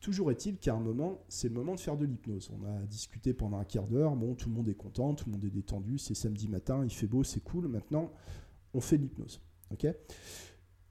[0.02, 2.52] Toujours est-il qu'à un moment, c'est le moment de faire de l'hypnose.
[2.58, 4.16] On a discuté pendant un quart d'heure.
[4.16, 5.98] Bon, tout le monde est content, tout le monde est détendu.
[5.98, 7.68] C'est samedi matin, il fait beau, c'est cool.
[7.68, 8.12] Maintenant,
[8.74, 9.42] on fait de l'hypnose.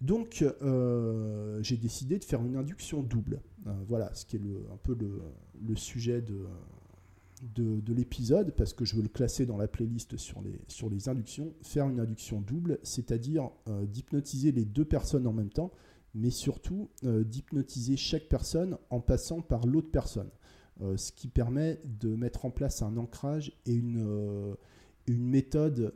[0.01, 0.45] Donc,
[1.61, 3.41] j'ai décidé de faire une induction double.
[3.89, 6.47] voilà, ce qui est un peu le, sujet de,
[7.43, 11.09] de, l'épisode, parce que je veux le classer dans la playlist sur les, sur les
[11.09, 15.71] inductions, faire une induction double, c'est-à-dire euh, d'hypnotiser les deux personnes en même temps,
[16.19, 20.31] mais surtout euh, d'hypnotiser chaque personne en passant par l'autre personne.
[20.81, 24.57] Euh, ce qui permet de mettre en place un ancrage et une,
[25.07, 25.95] une méthode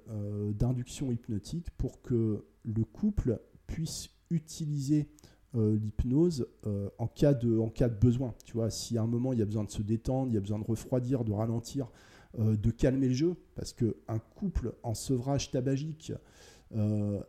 [0.58, 5.08] d'induction hypnotique pour que le couple puisse utiliser
[5.54, 8.34] euh, l'hypnose euh, en, cas de, en cas de besoin.
[8.46, 10.38] Tu vois, si à un moment il y a besoin de se détendre, il y
[10.38, 11.90] a besoin de refroidir, de ralentir,
[12.38, 16.12] euh, de calmer le jeu, parce qu'un couple en sevrage tabagique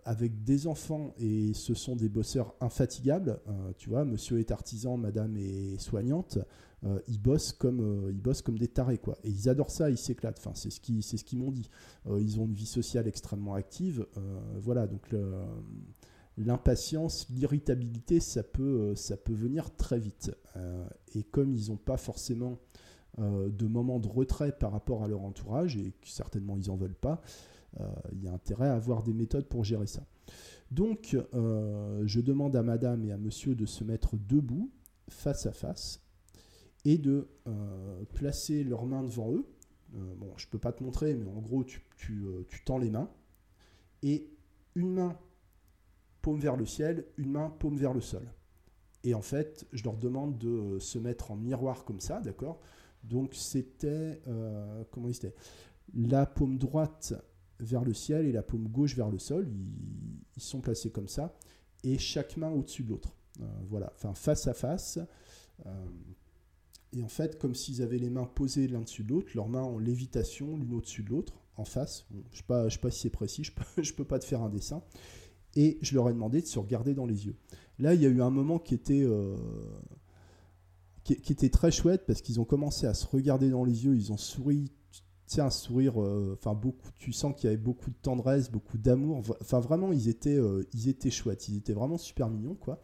[0.05, 3.39] avec des enfants et ce sont des bosseurs infatigables,
[3.77, 6.39] tu vois, monsieur est artisan, madame est soignante,
[7.07, 9.17] ils bossent comme ils bossent comme des tarés quoi.
[9.23, 10.39] Et ils adorent ça, ils s'éclatent.
[10.39, 11.69] Enfin, c'est ce qui c'est ce qu'ils m'ont dit.
[12.07, 14.05] ils ont une vie sociale extrêmement active.
[14.61, 15.09] voilà, donc
[16.37, 20.31] l'impatience, l'irritabilité, ça peut, euh, ça peut venir très vite.
[20.55, 22.59] Euh, et comme ils n'ont pas forcément
[23.19, 26.95] euh, de moments de retrait par rapport à leur entourage, et certainement ils n'en veulent
[26.95, 27.21] pas,
[28.11, 30.05] il y a intérêt à avoir des méthodes pour gérer ça.
[30.71, 34.71] Donc, je demande à madame et à monsieur de se mettre debout,
[35.09, 36.01] face à face,
[36.85, 37.27] et de
[38.13, 39.45] placer leurs mains devant eux.
[39.91, 42.23] bon, je ne peux pas te montrer, mais en gros, tu,
[42.65, 43.09] tends les mains,
[44.01, 44.29] et
[44.75, 45.17] une main
[46.21, 48.27] paume vers le ciel, une main paume vers le sol.
[49.03, 52.59] Et en fait, je leur demande de euh, se mettre en miroir comme ça, d'accord?
[53.03, 55.35] Donc c'était, euh, comment c'était
[55.93, 57.13] La paume droite
[57.63, 59.47] vers le ciel et la paume gauche vers le sol,
[60.35, 61.35] ils, sont placés comme ça,
[61.83, 63.15] et chaque main au-dessus de l'autre.
[63.41, 64.99] Euh, voilà, enfin face à face.
[66.91, 69.63] et en fait, comme s'ils avaient les mains posées l'un dessus de l'autre, leurs mains
[69.63, 72.05] en lévitation, l'une au-dessus de l'autre, en face.
[72.11, 74.49] je ne sais, pas, si c'est précis, je ne peux, peux, pas te faire un
[74.49, 74.81] dessin
[75.55, 77.35] et je leur ai demandé de se regarder dans les yeux.
[77.79, 79.35] Là, il y a eu un moment qui était, euh,
[81.03, 84.11] qui, était très chouette parce qu'ils ont commencé à se regarder dans les yeux, ils
[84.11, 84.71] ont souri,
[85.37, 89.23] un sourire, euh, enfin beaucoup, tu sens qu'il y avait beaucoup de tendresse, beaucoup d'amour,
[89.41, 92.83] enfin vraiment, ils étaient, euh, ils étaient chouettes, ils étaient vraiment super mignons, quoi.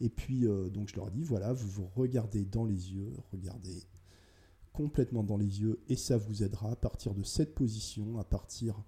[0.00, 3.82] Et puis, donc je leur ai dit, voilà, vous vous regardez dans les yeux, regardez
[4.72, 8.80] complètement dans les yeux, et ça vous aidera à partir de cette position, à partir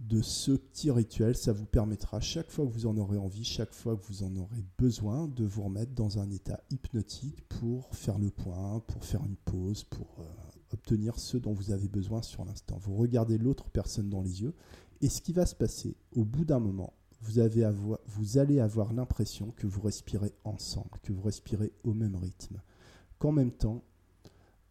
[0.00, 1.36] de ce petit rituel.
[1.36, 4.34] Ça vous permettra, chaque fois que vous en aurez envie, chaque fois que vous en
[4.36, 9.24] aurez besoin, de vous remettre dans un état hypnotique pour faire le point, pour faire
[9.24, 12.78] une pause, pour euh, obtenir ce dont vous avez besoin sur l'instant.
[12.80, 14.54] Vous regardez l'autre personne dans les yeux
[15.00, 19.66] et ce qui va se passer au bout d'un moment, vous, allez avoir l'impression que
[19.66, 22.60] vous respirez ensemble, que vous respirez au même rythme,
[23.18, 23.82] qu'en même temps,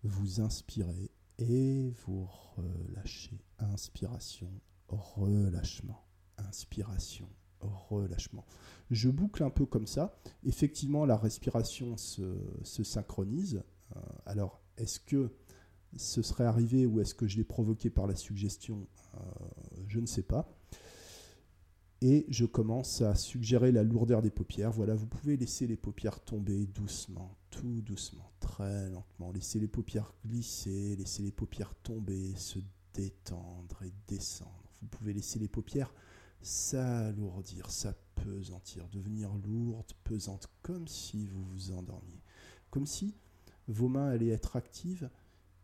[0.03, 3.39] vous inspirez et vous relâchez.
[3.59, 4.49] Inspiration,
[4.87, 6.05] relâchement,
[6.37, 7.27] inspiration,
[7.59, 8.45] relâchement.
[8.91, 10.15] Je boucle un peu comme ça.
[10.43, 12.23] Effectivement, la respiration se,
[12.63, 13.63] synchronise.
[13.95, 15.31] Euh, alors, est-ce que
[15.97, 19.19] ce serait arrivé ou est-ce que je l'ai provoqué par la suggestion euh,
[19.87, 20.49] Je ne sais pas.
[22.01, 24.71] Et je commence à suggérer la lourdeur des paupières.
[24.71, 29.31] Voilà, vous pouvez laisser les paupières tomber doucement, tout doucement, très lentement.
[29.31, 32.59] Laissez les paupières glisser, laissez les paupières tomber, se
[32.93, 35.93] détendre et descendre vous pouvez laisser les paupières
[36.41, 42.21] s'alourdir, s'apesantir, devenir lourdes, pesantes, comme si vous vous endormiez,
[42.69, 43.15] comme si
[43.67, 45.09] vos mains allaient être actives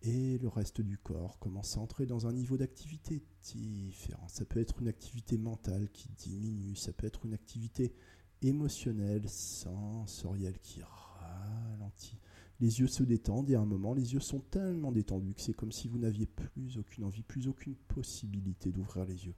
[0.02, 4.28] et le reste du corps commence à entrer dans un niveau d'activité différent.
[4.28, 7.94] Ça peut être une activité mentale qui diminue, ça peut être une activité
[8.42, 12.20] émotionnelle, sensorielle qui ralentit
[12.60, 15.54] les yeux se détendent et à un moment, les yeux sont tellement détendus que c'est
[15.54, 19.36] comme si vous n'aviez plus aucune envie, plus aucune possibilité d'ouvrir les yeux.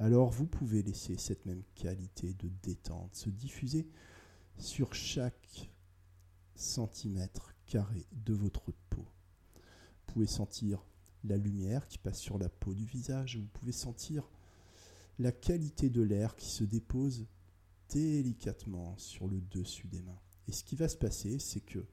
[0.00, 3.86] Alors vous pouvez laisser cette même qualité de détente se diffuser
[4.58, 5.70] sur chaque
[6.56, 9.06] centimètre carré de votre peau.
[10.14, 10.86] Pouvez sentir
[11.24, 14.30] la lumière qui passe sur la peau du visage, vous pouvez sentir
[15.18, 17.26] la qualité de l'air qui se dépose
[17.88, 20.20] délicatement sur le dessus des mains.
[20.46, 21.84] Et ce qui va se passer, c'est que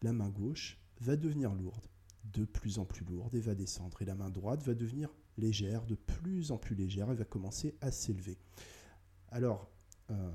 [0.00, 1.86] la main gauche va devenir lourde,
[2.32, 4.00] de plus en plus lourde, et va descendre.
[4.00, 7.76] Et la main droite va devenir légère, de plus en plus légère, et va commencer
[7.82, 8.38] à s'élever.
[9.28, 9.70] Alors,
[10.10, 10.32] euh,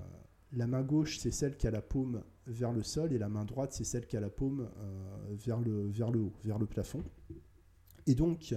[0.54, 3.46] la main gauche, c'est celle qui a la paume vers le sol, et la main
[3.46, 7.04] droite, c'est celle qui a la paume euh, vers, le, haut, vers le plafond.
[8.06, 8.54] Et donc,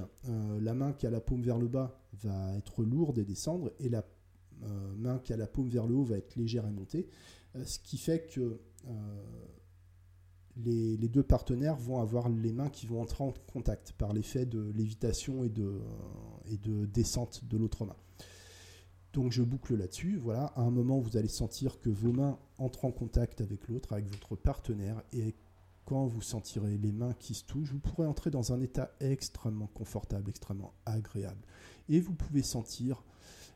[0.60, 3.88] la main qui a la paume vers le bas va être lourde et descendre, et
[3.88, 4.04] la
[4.96, 7.08] main qui a la paume vers le haut va être légère et monter,
[7.64, 8.58] ce qui fait que
[10.56, 14.72] les, deux partenaires vont avoir les mains qui vont entrer en contact par l'effet de
[14.74, 17.96] lévitation et de descente de l'autre main.
[19.16, 20.18] Donc je boucle là-dessus.
[20.18, 23.94] Voilà, à un moment, vous allez sentir que vos mains entrent en contact avec l'autre,
[23.94, 25.34] avec votre partenaire, et
[25.86, 29.68] quand vous sentirez les mains qui se touchent, vous pourrez entrer dans un état extrêmement
[29.68, 31.40] confortable, extrêmement agréable.
[31.88, 33.04] Et vous pouvez sentir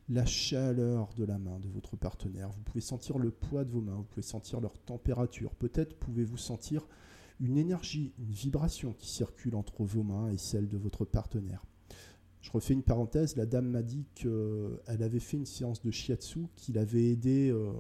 [0.09, 3.83] la chaleur de la main de votre partenaire, vous pouvez sentir le poids de vos
[3.83, 6.89] mains, vous pouvez sentir leur température, peut-être pouvez-vous sentir
[7.39, 11.67] une énergie, une vibration qui circule entre vos mains et celle de votre partenaire.
[12.41, 16.47] Je refais une parenthèse, la dame m'a dit qu'elle avait fait une séance de shiatsu
[16.57, 17.71] qui l'avait aidé euh,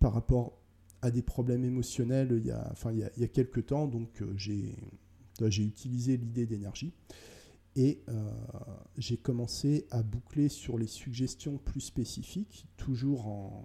[0.00, 0.58] par rapport
[1.02, 4.32] à des problèmes émotionnels il y a, enfin, il y a, quelques temps, donc euh,
[4.36, 6.92] j'ai utilisé l'idée d'énergie.
[7.76, 8.30] Et euh,
[8.98, 13.64] j'ai commencé à boucler sur les suggestions plus spécifiques, toujours en,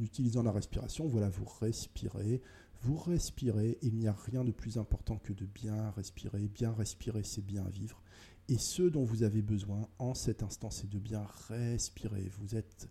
[0.00, 1.06] utilisant la respiration.
[1.06, 2.42] Voilà, vous respirez,
[2.80, 3.78] vous respirez.
[3.82, 6.48] Il n'y a rien de plus important que de bien respirer.
[6.48, 8.01] Bien respirer, c'est bien vivre.
[8.48, 12.30] Et ce dont vous avez besoin en cet instant, c'est de bien respirer.
[12.38, 12.88] Vous êtes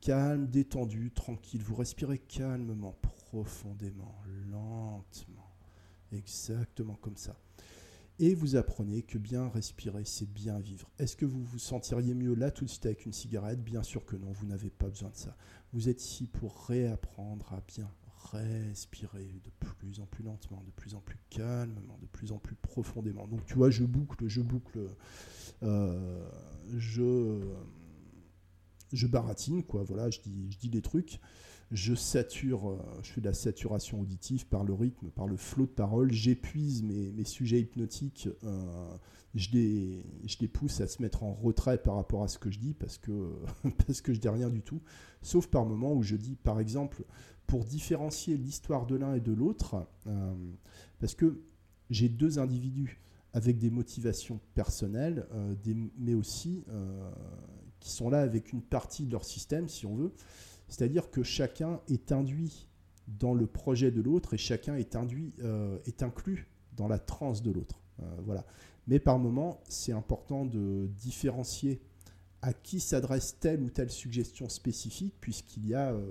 [0.00, 1.62] calme, détendu, tranquille.
[1.62, 4.14] Vous respirez calmement, profondément,
[4.50, 5.54] lentement.
[6.12, 7.36] Exactement comme ça
[8.20, 10.90] et vous apprenez que bien respirer, c'est bien vivre.
[10.98, 13.64] Est-ce que vous vous sentiriez mieux là tout de suite avec une cigarette?
[13.64, 15.34] Bien sûr que non, vous n'avez pas besoin de ça.
[15.72, 17.90] Vous êtes ici pour réapprendre à bien
[18.32, 22.54] respirer de plus en plus lentement, de plus en plus calmement, de plus en plus
[22.54, 23.26] profondément.
[23.26, 24.80] Donc tu vois, je boucle, je boucle,
[25.62, 26.28] euh,
[26.76, 27.40] je,
[28.92, 29.82] je baratine, quoi.
[29.84, 31.20] Voilà, je dis, je dis des trucs
[31.70, 35.66] je sature, euh, je fais de la saturation auditive par le rythme, par le flot
[35.66, 38.96] de parole, j'épuise mes, mes, sujets hypnotiques, euh,
[39.34, 42.50] je, les, je, les, pousse à se mettre en retrait par rapport à ce que
[42.50, 43.32] je dis parce que,
[43.86, 44.82] parce que je dis rien du tout,
[45.22, 47.04] sauf par moments où je dis, par exemple,
[47.50, 50.34] pour différencier l'histoire de l'un et de l'autre, euh,
[51.00, 51.42] parce que
[51.90, 53.00] j'ai deux individus
[53.32, 55.26] avec des motivations personnelles,
[55.62, 56.64] des, mais aussi
[57.78, 60.12] qui sont là avec une partie de leur système, si on veut,
[60.68, 62.68] c'est-à-dire que chacun est induit
[63.18, 67.42] dans le projet de l'autre et chacun est, induit, euh, est inclus dans la transe
[67.42, 67.80] de l'autre.
[68.00, 68.46] Euh, voilà.
[68.86, 71.80] Mais par moment, c'est important de différencier
[72.42, 76.08] à qui s'adresse telle ou telle suggestion spécifique, puisqu'il y a, euh,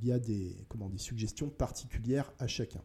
[0.00, 2.82] il y a des, comment, des suggestions particulières à chacun.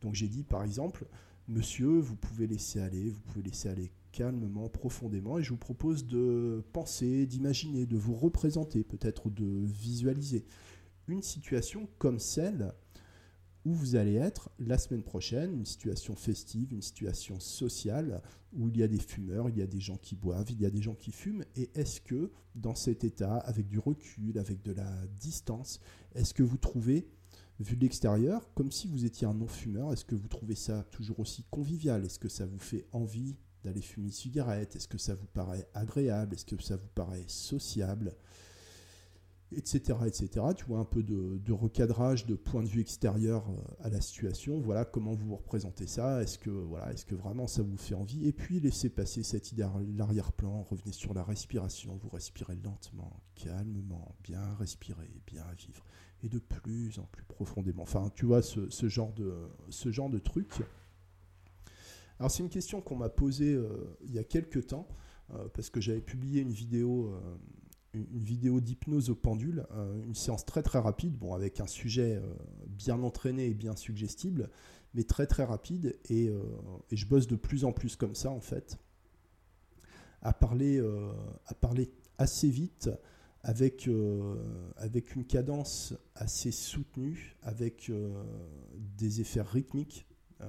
[0.00, 1.06] Donc j'ai dit par exemple,
[1.48, 6.06] monsieur, vous pouvez laisser aller, vous pouvez laisser aller calmement, profondément, et je vous propose
[6.06, 10.44] de penser, d'imaginer, de vous représenter, peut-être de visualiser
[11.08, 12.72] une situation comme celle
[13.64, 18.22] où vous allez être la semaine prochaine, une situation festive, une situation sociale,
[18.52, 20.66] où il y a des fumeurs, il y a des gens qui boivent, il y
[20.66, 24.62] a des gens qui fument, et est-ce que dans cet état, avec du recul, avec
[24.62, 25.80] de la distance,
[26.14, 27.08] est-ce que vous trouvez,
[27.60, 31.20] vu de l'extérieur, comme si vous étiez un non-fumeur, est-ce que vous trouvez ça toujours
[31.20, 32.04] aussi convivial?
[32.04, 34.74] Est-ce que ça vous fait envie d'aller fumer une cigarette?
[34.74, 36.34] Est-ce que ça vous paraît agréable?
[36.34, 38.16] Est-ce que ça vous paraît sociable?
[39.56, 40.46] Etc., etc.
[40.56, 44.60] Tu vois un peu de, recadrage de point de vue extérieur euh, à la situation.
[44.60, 46.22] Voilà comment vous représentez ça.
[46.22, 48.26] Est-ce que, voilà, est-ce que vraiment ça vous fait envie?
[48.26, 50.62] Et puis laissez passer cette idée l'arrière-plan.
[50.62, 51.96] Revenez sur la respiration.
[51.96, 55.84] Vous respirez lentement, calmement, bien respirer, bien vivre.
[56.22, 57.82] Et de plus en plus profondément.
[57.82, 59.34] Enfin, tu vois, ce, genre, de,
[59.70, 60.62] ce genre truc.
[62.18, 64.86] Alors c'est une question qu'on m'a posée euh, il y a quelques temps,
[65.34, 67.12] euh, parce que j'avais publié une vidéo,
[67.94, 69.66] une, vidéo d'hypnose au pendule,
[70.04, 72.20] une séance très très rapide, bon, avec un sujet
[72.66, 74.50] bien entraîné et bien suggestible,
[74.94, 76.32] mais très très rapide, et,
[76.90, 78.78] je bosse de plus en plus comme ça en fait,
[80.22, 80.82] à parler,
[81.46, 82.90] à parler assez vite,
[83.42, 83.90] avec,
[84.76, 87.92] avec une cadence assez soutenue, avec
[88.96, 90.06] des effets rythmiques
[90.42, 90.48] euh,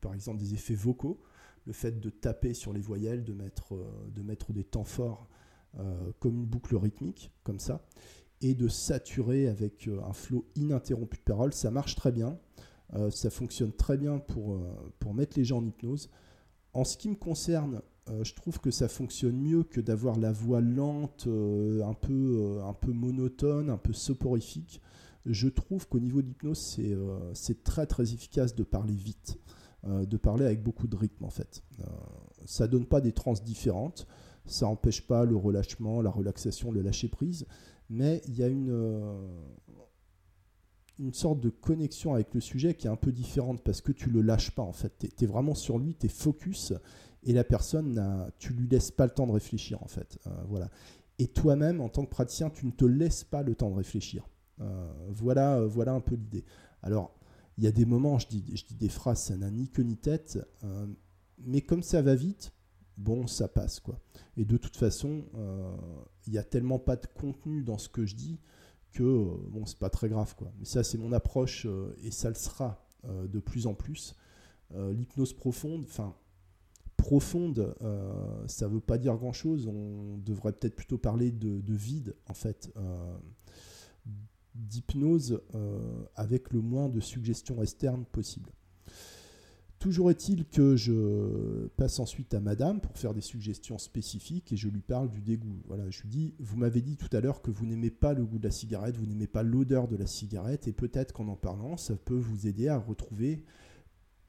[0.00, 1.20] par exemple des effets vocaux,
[1.66, 5.28] le fait de taper sur les voyelles, de mettre, euh, de mettre des temps forts
[5.28, 5.34] euh,
[6.18, 7.84] comme une boucle rythmique, comme ça,
[8.40, 12.38] et de saturer avec un flot ininterrompu de paroles, ça marche très bien.
[13.10, 14.60] ça fonctionne très bien pour,
[14.98, 16.10] pour mettre les gens en hypnose.
[16.74, 17.80] En ce qui me concerne,
[18.22, 22.92] je trouve que ça fonctionne mieux que d'avoir la voix lente, un, peu, un peu
[22.92, 24.82] monotone, un peu soporifique
[25.26, 29.38] je trouve qu'au niveau de l'hypnose, euh, c'est très très efficace de parler vite,
[29.84, 31.62] euh, de parler avec beaucoup de rythme en fait.
[31.80, 31.84] Euh,
[32.44, 34.06] ça donne pas des trans différentes,
[34.46, 37.46] ça n'empêche pas le relâchement, la relaxation, le lâcher prise,
[37.90, 38.72] mais il y a une
[40.98, 44.10] une sorte de connexion avec le sujet qui est un peu différente parce que tu
[44.10, 44.92] le lâches pas en fait.
[44.98, 46.72] Tu es, vraiment sur lui, tu es focus
[47.24, 50.18] et la personne, tu lui laisses pas le temps de réfléchir en fait.
[50.26, 50.70] Euh, voilà.
[51.18, 54.28] Et toi-même, en tant que praticien, tu ne te laisses pas le temps de réfléchir.
[54.60, 56.44] Euh, voilà, euh, voilà un peu l'idée.
[56.82, 57.14] Alors,
[57.58, 59.82] il y a des moments, je dis, je dis des phrases, ça n'a ni queue
[59.82, 60.38] ni tête,
[61.38, 62.50] mais comme ça va vite,
[62.96, 63.98] bon, ça passe quoi.
[64.36, 65.24] Et de toute façon,
[66.26, 68.38] il n'y a tellement pas de contenu dans ce que je dis
[68.92, 70.52] que euh, bon, c'est pas très grave quoi.
[70.58, 74.16] Mais ça, c'est mon approche euh, et ça le sera euh, de plus en plus.
[74.74, 76.16] L'hypnose profonde, enfin
[76.96, 77.76] profonde,
[78.46, 79.66] ça veut pas dire grand chose.
[79.66, 82.72] On devrait peut-être plutôt parler de, vide en fait
[84.54, 85.42] d'hypnose
[86.14, 88.50] avec le moins de suggestions externes possible.
[89.82, 94.68] Toujours est-il que je passe ensuite à madame pour faire des suggestions spécifiques et je
[94.68, 95.60] lui parle du dégoût.
[95.66, 98.24] Voilà, je lui dis Vous m'avez dit tout à l'heure que vous n'aimez pas le
[98.24, 101.34] goût de la cigarette, vous n'aimez pas l'odeur de la cigarette, et peut-être qu'en en
[101.34, 103.42] parlant, ça peut vous aider à retrouver,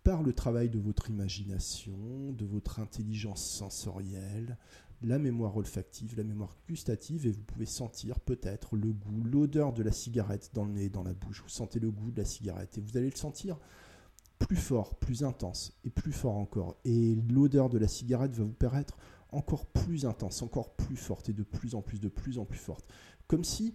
[0.03, 4.57] par le travail de votre imagination, de votre intelligence sensorielle,
[5.03, 9.83] la mémoire olfactive, la mémoire gustative, et vous pouvez sentir peut-être le goût, l'odeur de
[9.83, 11.43] la cigarette dans le nez, dans la bouche.
[11.43, 13.59] Vous sentez le goût de la cigarette, et vous allez le sentir
[14.43, 16.75] plus fort, plus intense et plus fort encore.
[16.83, 18.97] Et l'odeur de la cigarette va vous paraître
[19.31, 22.59] encore plus intense, encore plus forte et de plus en plus, de plus en plus
[22.59, 22.85] forte.
[23.27, 23.73] Comme si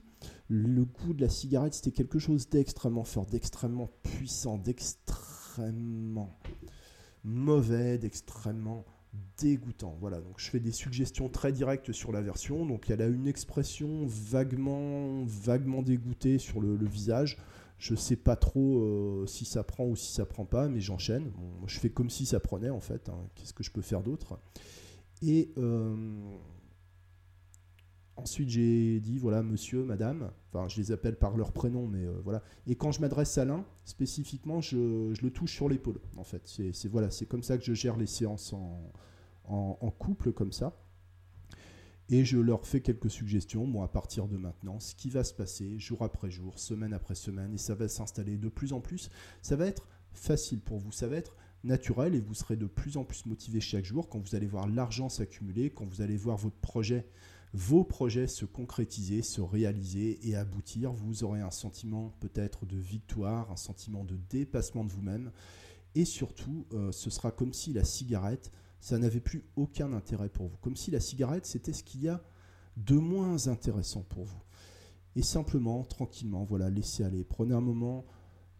[0.48, 6.38] le goût de la cigarette c'était quelque chose d'extrêmement fort, d'extrêmement puissant, d'extrêmement
[7.24, 8.84] mauvais, d'extrêmement
[9.38, 9.96] dégoûtant.
[10.00, 12.66] Voilà, donc je fais des suggestions très directes sur la version.
[12.66, 17.38] Donc elle a une expression vaguement, vaguement dégoûtée sur le visage.
[17.78, 21.30] Je sais pas trop euh, si ça prend ou si ça prend pas, mais j'enchaîne.
[21.66, 23.08] je fais comme si ça prenait en fait.
[23.08, 23.28] Hein.
[23.34, 24.40] Qu'est-ce que je peux faire d'autre?
[25.22, 25.96] Et euh,
[28.16, 30.32] ensuite j'ai dit voilà monsieur, madame.
[30.48, 32.42] Enfin je les appelle par leur prénom, mais euh, voilà.
[32.66, 36.00] Et quand je m'adresse à l'un spécifiquement, je, le touche sur l'épaule.
[36.16, 38.54] En fait, c'est voilà, c'est comme ça que je gère les séances
[39.44, 40.76] en couple comme ça
[42.10, 45.34] et je leur fais quelques suggestions, moi, à partir de maintenant, ce qui va se
[45.34, 49.10] passer jour après jour, semaine après semaine, et ça va s'installer de plus en plus.
[49.42, 52.96] Ça va être facile pour vous, ça va être naturel, et vous serez de plus
[52.96, 56.38] en plus motivé chaque jour quand vous allez voir l'argent s'accumuler, quand vous allez voir
[56.38, 60.92] vos projets se concrétiser, se réaliser et aboutir.
[60.92, 65.30] Vous aurez un sentiment peut-être de victoire, un sentiment de dépassement de vous-même,
[65.94, 68.50] et surtout, euh, ce sera comme si la cigarette
[68.80, 70.56] ça n'avait plus aucun intérêt pour vous.
[70.58, 72.22] Comme si la cigarette, c'était ce qu'il y a
[72.76, 74.42] de moins intéressant pour vous.
[75.16, 77.24] Et simplement, tranquillement, voilà, laissez aller.
[77.24, 78.04] Prenez un moment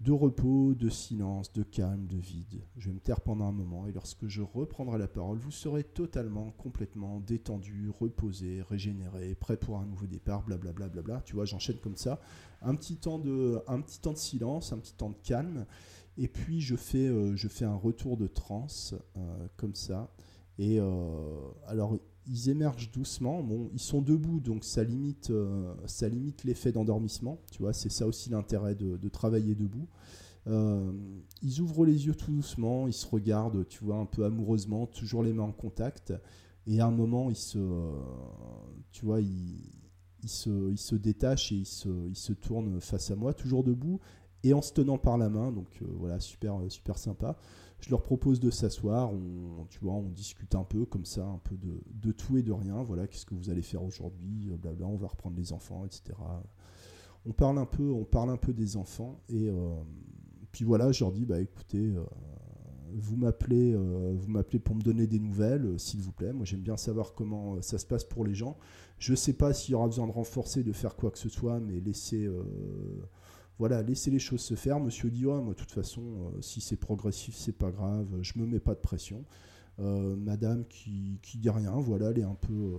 [0.01, 2.63] de repos, de silence, de calme, de vide.
[2.77, 5.83] Je vais me taire pendant un moment et lorsque je reprendrai la parole, vous serez
[5.83, 10.89] totalement, complètement détendu, reposé, régénéré, prêt pour un nouveau départ, blablabla.
[10.89, 12.21] Bla, bla, bla, Tu vois, j'enchaîne comme ça.
[12.63, 15.67] Un petit, temps de, un petit temps de silence, un petit temps de calme.
[16.19, 20.13] Et puis je fais, euh, je fais un retour de transe euh, comme ça.
[20.59, 20.91] Et euh,
[21.69, 21.97] alors
[22.27, 23.43] ils émergent doucement.
[23.43, 25.33] Bon, ils sont debout, donc ça limite,
[25.87, 27.41] ça limite l'effet d'endormissement.
[27.53, 29.89] Tu vois, c'est ça aussi l'intérêt de, travailler debout.
[30.47, 35.23] ils ouvrent les yeux tout doucement, ils se regardent, tu vois, un peu amoureusement, toujours
[35.23, 36.13] les mains en contact.
[36.67, 37.59] Et à un moment, ils se,
[38.93, 39.63] tu vois, ils,
[40.27, 44.01] se, ils se détachent et ils se, ils se tournent face à moi, toujours debout
[44.45, 45.53] et en se tenant par la main.
[45.53, 47.37] Donc euh, voilà, super, euh, super sympa.
[47.81, 51.39] Je leur propose de s'asseoir, on, tu vois, on discute un peu comme ça, un
[51.39, 52.83] peu de, tout et de rien.
[52.83, 56.19] Voilà, qu'est-ce que vous allez faire aujourd'hui, euh, blabla, on va reprendre les enfants, etc.
[57.27, 59.51] On parle un peu, on parle un peu des enfants et
[60.51, 61.93] puis voilà, je leur dis bah écoutez,
[62.95, 66.33] vous m'appelez, vous m'appelez pour me donner des nouvelles, s'il vous plaît.
[66.33, 68.57] Moi, j'aime bien savoir comment ça se passe pour les gens.
[68.99, 71.29] Je ne sais pas s'il y aura besoin de renforcer, de faire quoi que ce
[71.29, 72.27] soit, mais laissez,
[73.59, 74.79] voilà, laissez les choses se faire.
[74.79, 78.47] Monsieur dit, moi, de toute façon, euh, si c'est progressif, c'est pas grave, je me
[78.47, 79.25] mets pas de pression.
[79.81, 82.79] Euh, madame qui, qui dit rien, voilà, elle est un peu,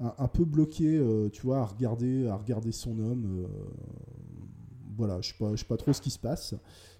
[0.00, 1.00] euh, un, peu bloquée,
[1.32, 3.46] tu vois, à regarder, à regarder son homme.
[4.96, 6.54] voilà, je sais pas trop ce qui se passe.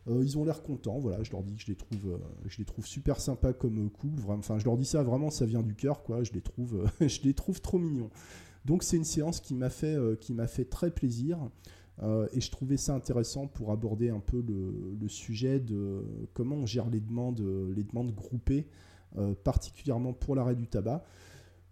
[0.06, 2.86] ils ont l'air contents, voilà, je leur dis que je les trouve, je les trouve
[2.86, 4.22] super sympas comme couple.
[4.28, 6.22] Enfin, je leur dis ça vraiment, ça vient du cœur, quoi.
[6.24, 8.10] Je les trouve, je les trouve trop mignons.
[8.64, 11.38] Donc c'est une séance qui m'a fait, qui m'a fait très plaisir.
[12.00, 16.66] Euh, et je trouvais ça intéressant pour aborder un peu le, sujet de comment on
[16.66, 17.42] gère les demandes,
[17.74, 18.66] les demandes groupées,
[19.18, 21.04] euh, particulièrement pour l'arrêt du tabac.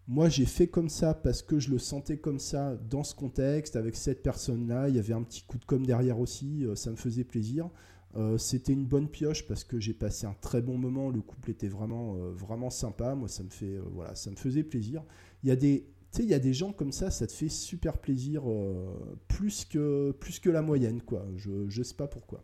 [0.08, 3.76] Moi, j'ai fait comme ça parce que je le sentais comme ça dans ce contexte,
[3.76, 4.88] avec cette personne-là.
[4.88, 7.70] Il y avait un petit coup de com derrière aussi, euh, ça me faisait plaisir.
[8.38, 11.10] C'était une bonne pioche parce que j'ai passé un très bon moment.
[11.10, 13.14] Le couple était vraiment, vraiment sympa.
[13.14, 15.04] Moi, ça me, fait, voilà, ça me faisait plaisir.
[15.44, 17.32] Il y a des tu sais, il y a des gens comme ça, ça te
[17.32, 18.42] fait super plaisir,
[19.28, 21.24] plus, que, plus que la moyenne, quoi.
[21.36, 22.42] Je ne sais pas pourquoi.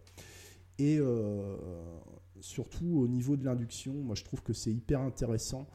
[0.78, 1.00] Et
[2.40, 5.66] surtout au niveau de l'induction, moi je trouve que c'est hyper intéressant.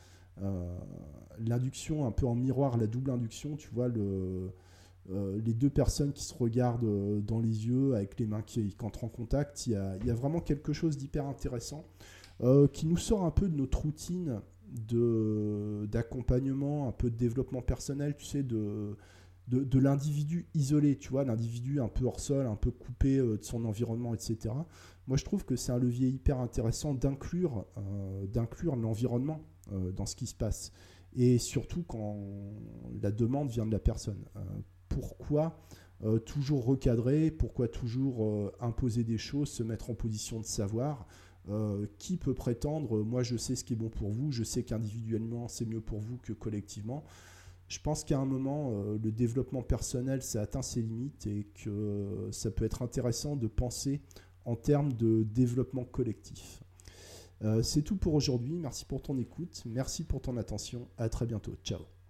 [1.39, 4.51] l'induction un peu en miroir, la double induction, tu vois, le,
[5.09, 9.09] les deux personnes qui se regardent dans les yeux avec les mains qui, entrent en
[9.09, 11.85] contact, il y a, y a, vraiment quelque chose d'hyper intéressant
[12.73, 14.41] qui nous sort un peu de notre routine
[14.71, 18.95] d'accompagnement, un peu de développement personnel, tu sais, de,
[19.47, 23.43] de, l'individu isolé, tu vois, l'individu un peu hors sol, un peu coupé euh, de
[23.43, 24.53] son environnement, etc.
[25.07, 29.41] Moi, je trouve que c'est un levier hyper intéressant d'inclure euh, d'inclure l'environnement
[29.71, 30.71] euh, dans ce qui se passe.
[31.13, 32.17] Et surtout quand
[33.01, 34.23] la demande vient de la personne.
[34.87, 35.59] pourquoi
[36.25, 41.05] toujours recadrer Pourquoi toujours imposer des choses, se mettre en position de savoir
[41.97, 45.47] qui peut prétendre, moi je sais ce qui est bon pour vous, je sais qu'individuellement
[45.47, 47.03] c'est mieux pour vous que collectivement
[47.71, 52.27] je pense qu'à un moment, euh, le développement personnel, ça atteint ses limites et que
[52.31, 54.01] ça peut être intéressant de penser
[54.43, 56.61] en termes de développement collectif.
[57.43, 58.57] Euh, c'est tout pour aujourd'hui.
[58.57, 59.63] Merci pour ton écoute.
[59.65, 60.89] Merci pour ton attention.
[60.97, 61.55] À très bientôt.
[61.63, 62.00] Ciao.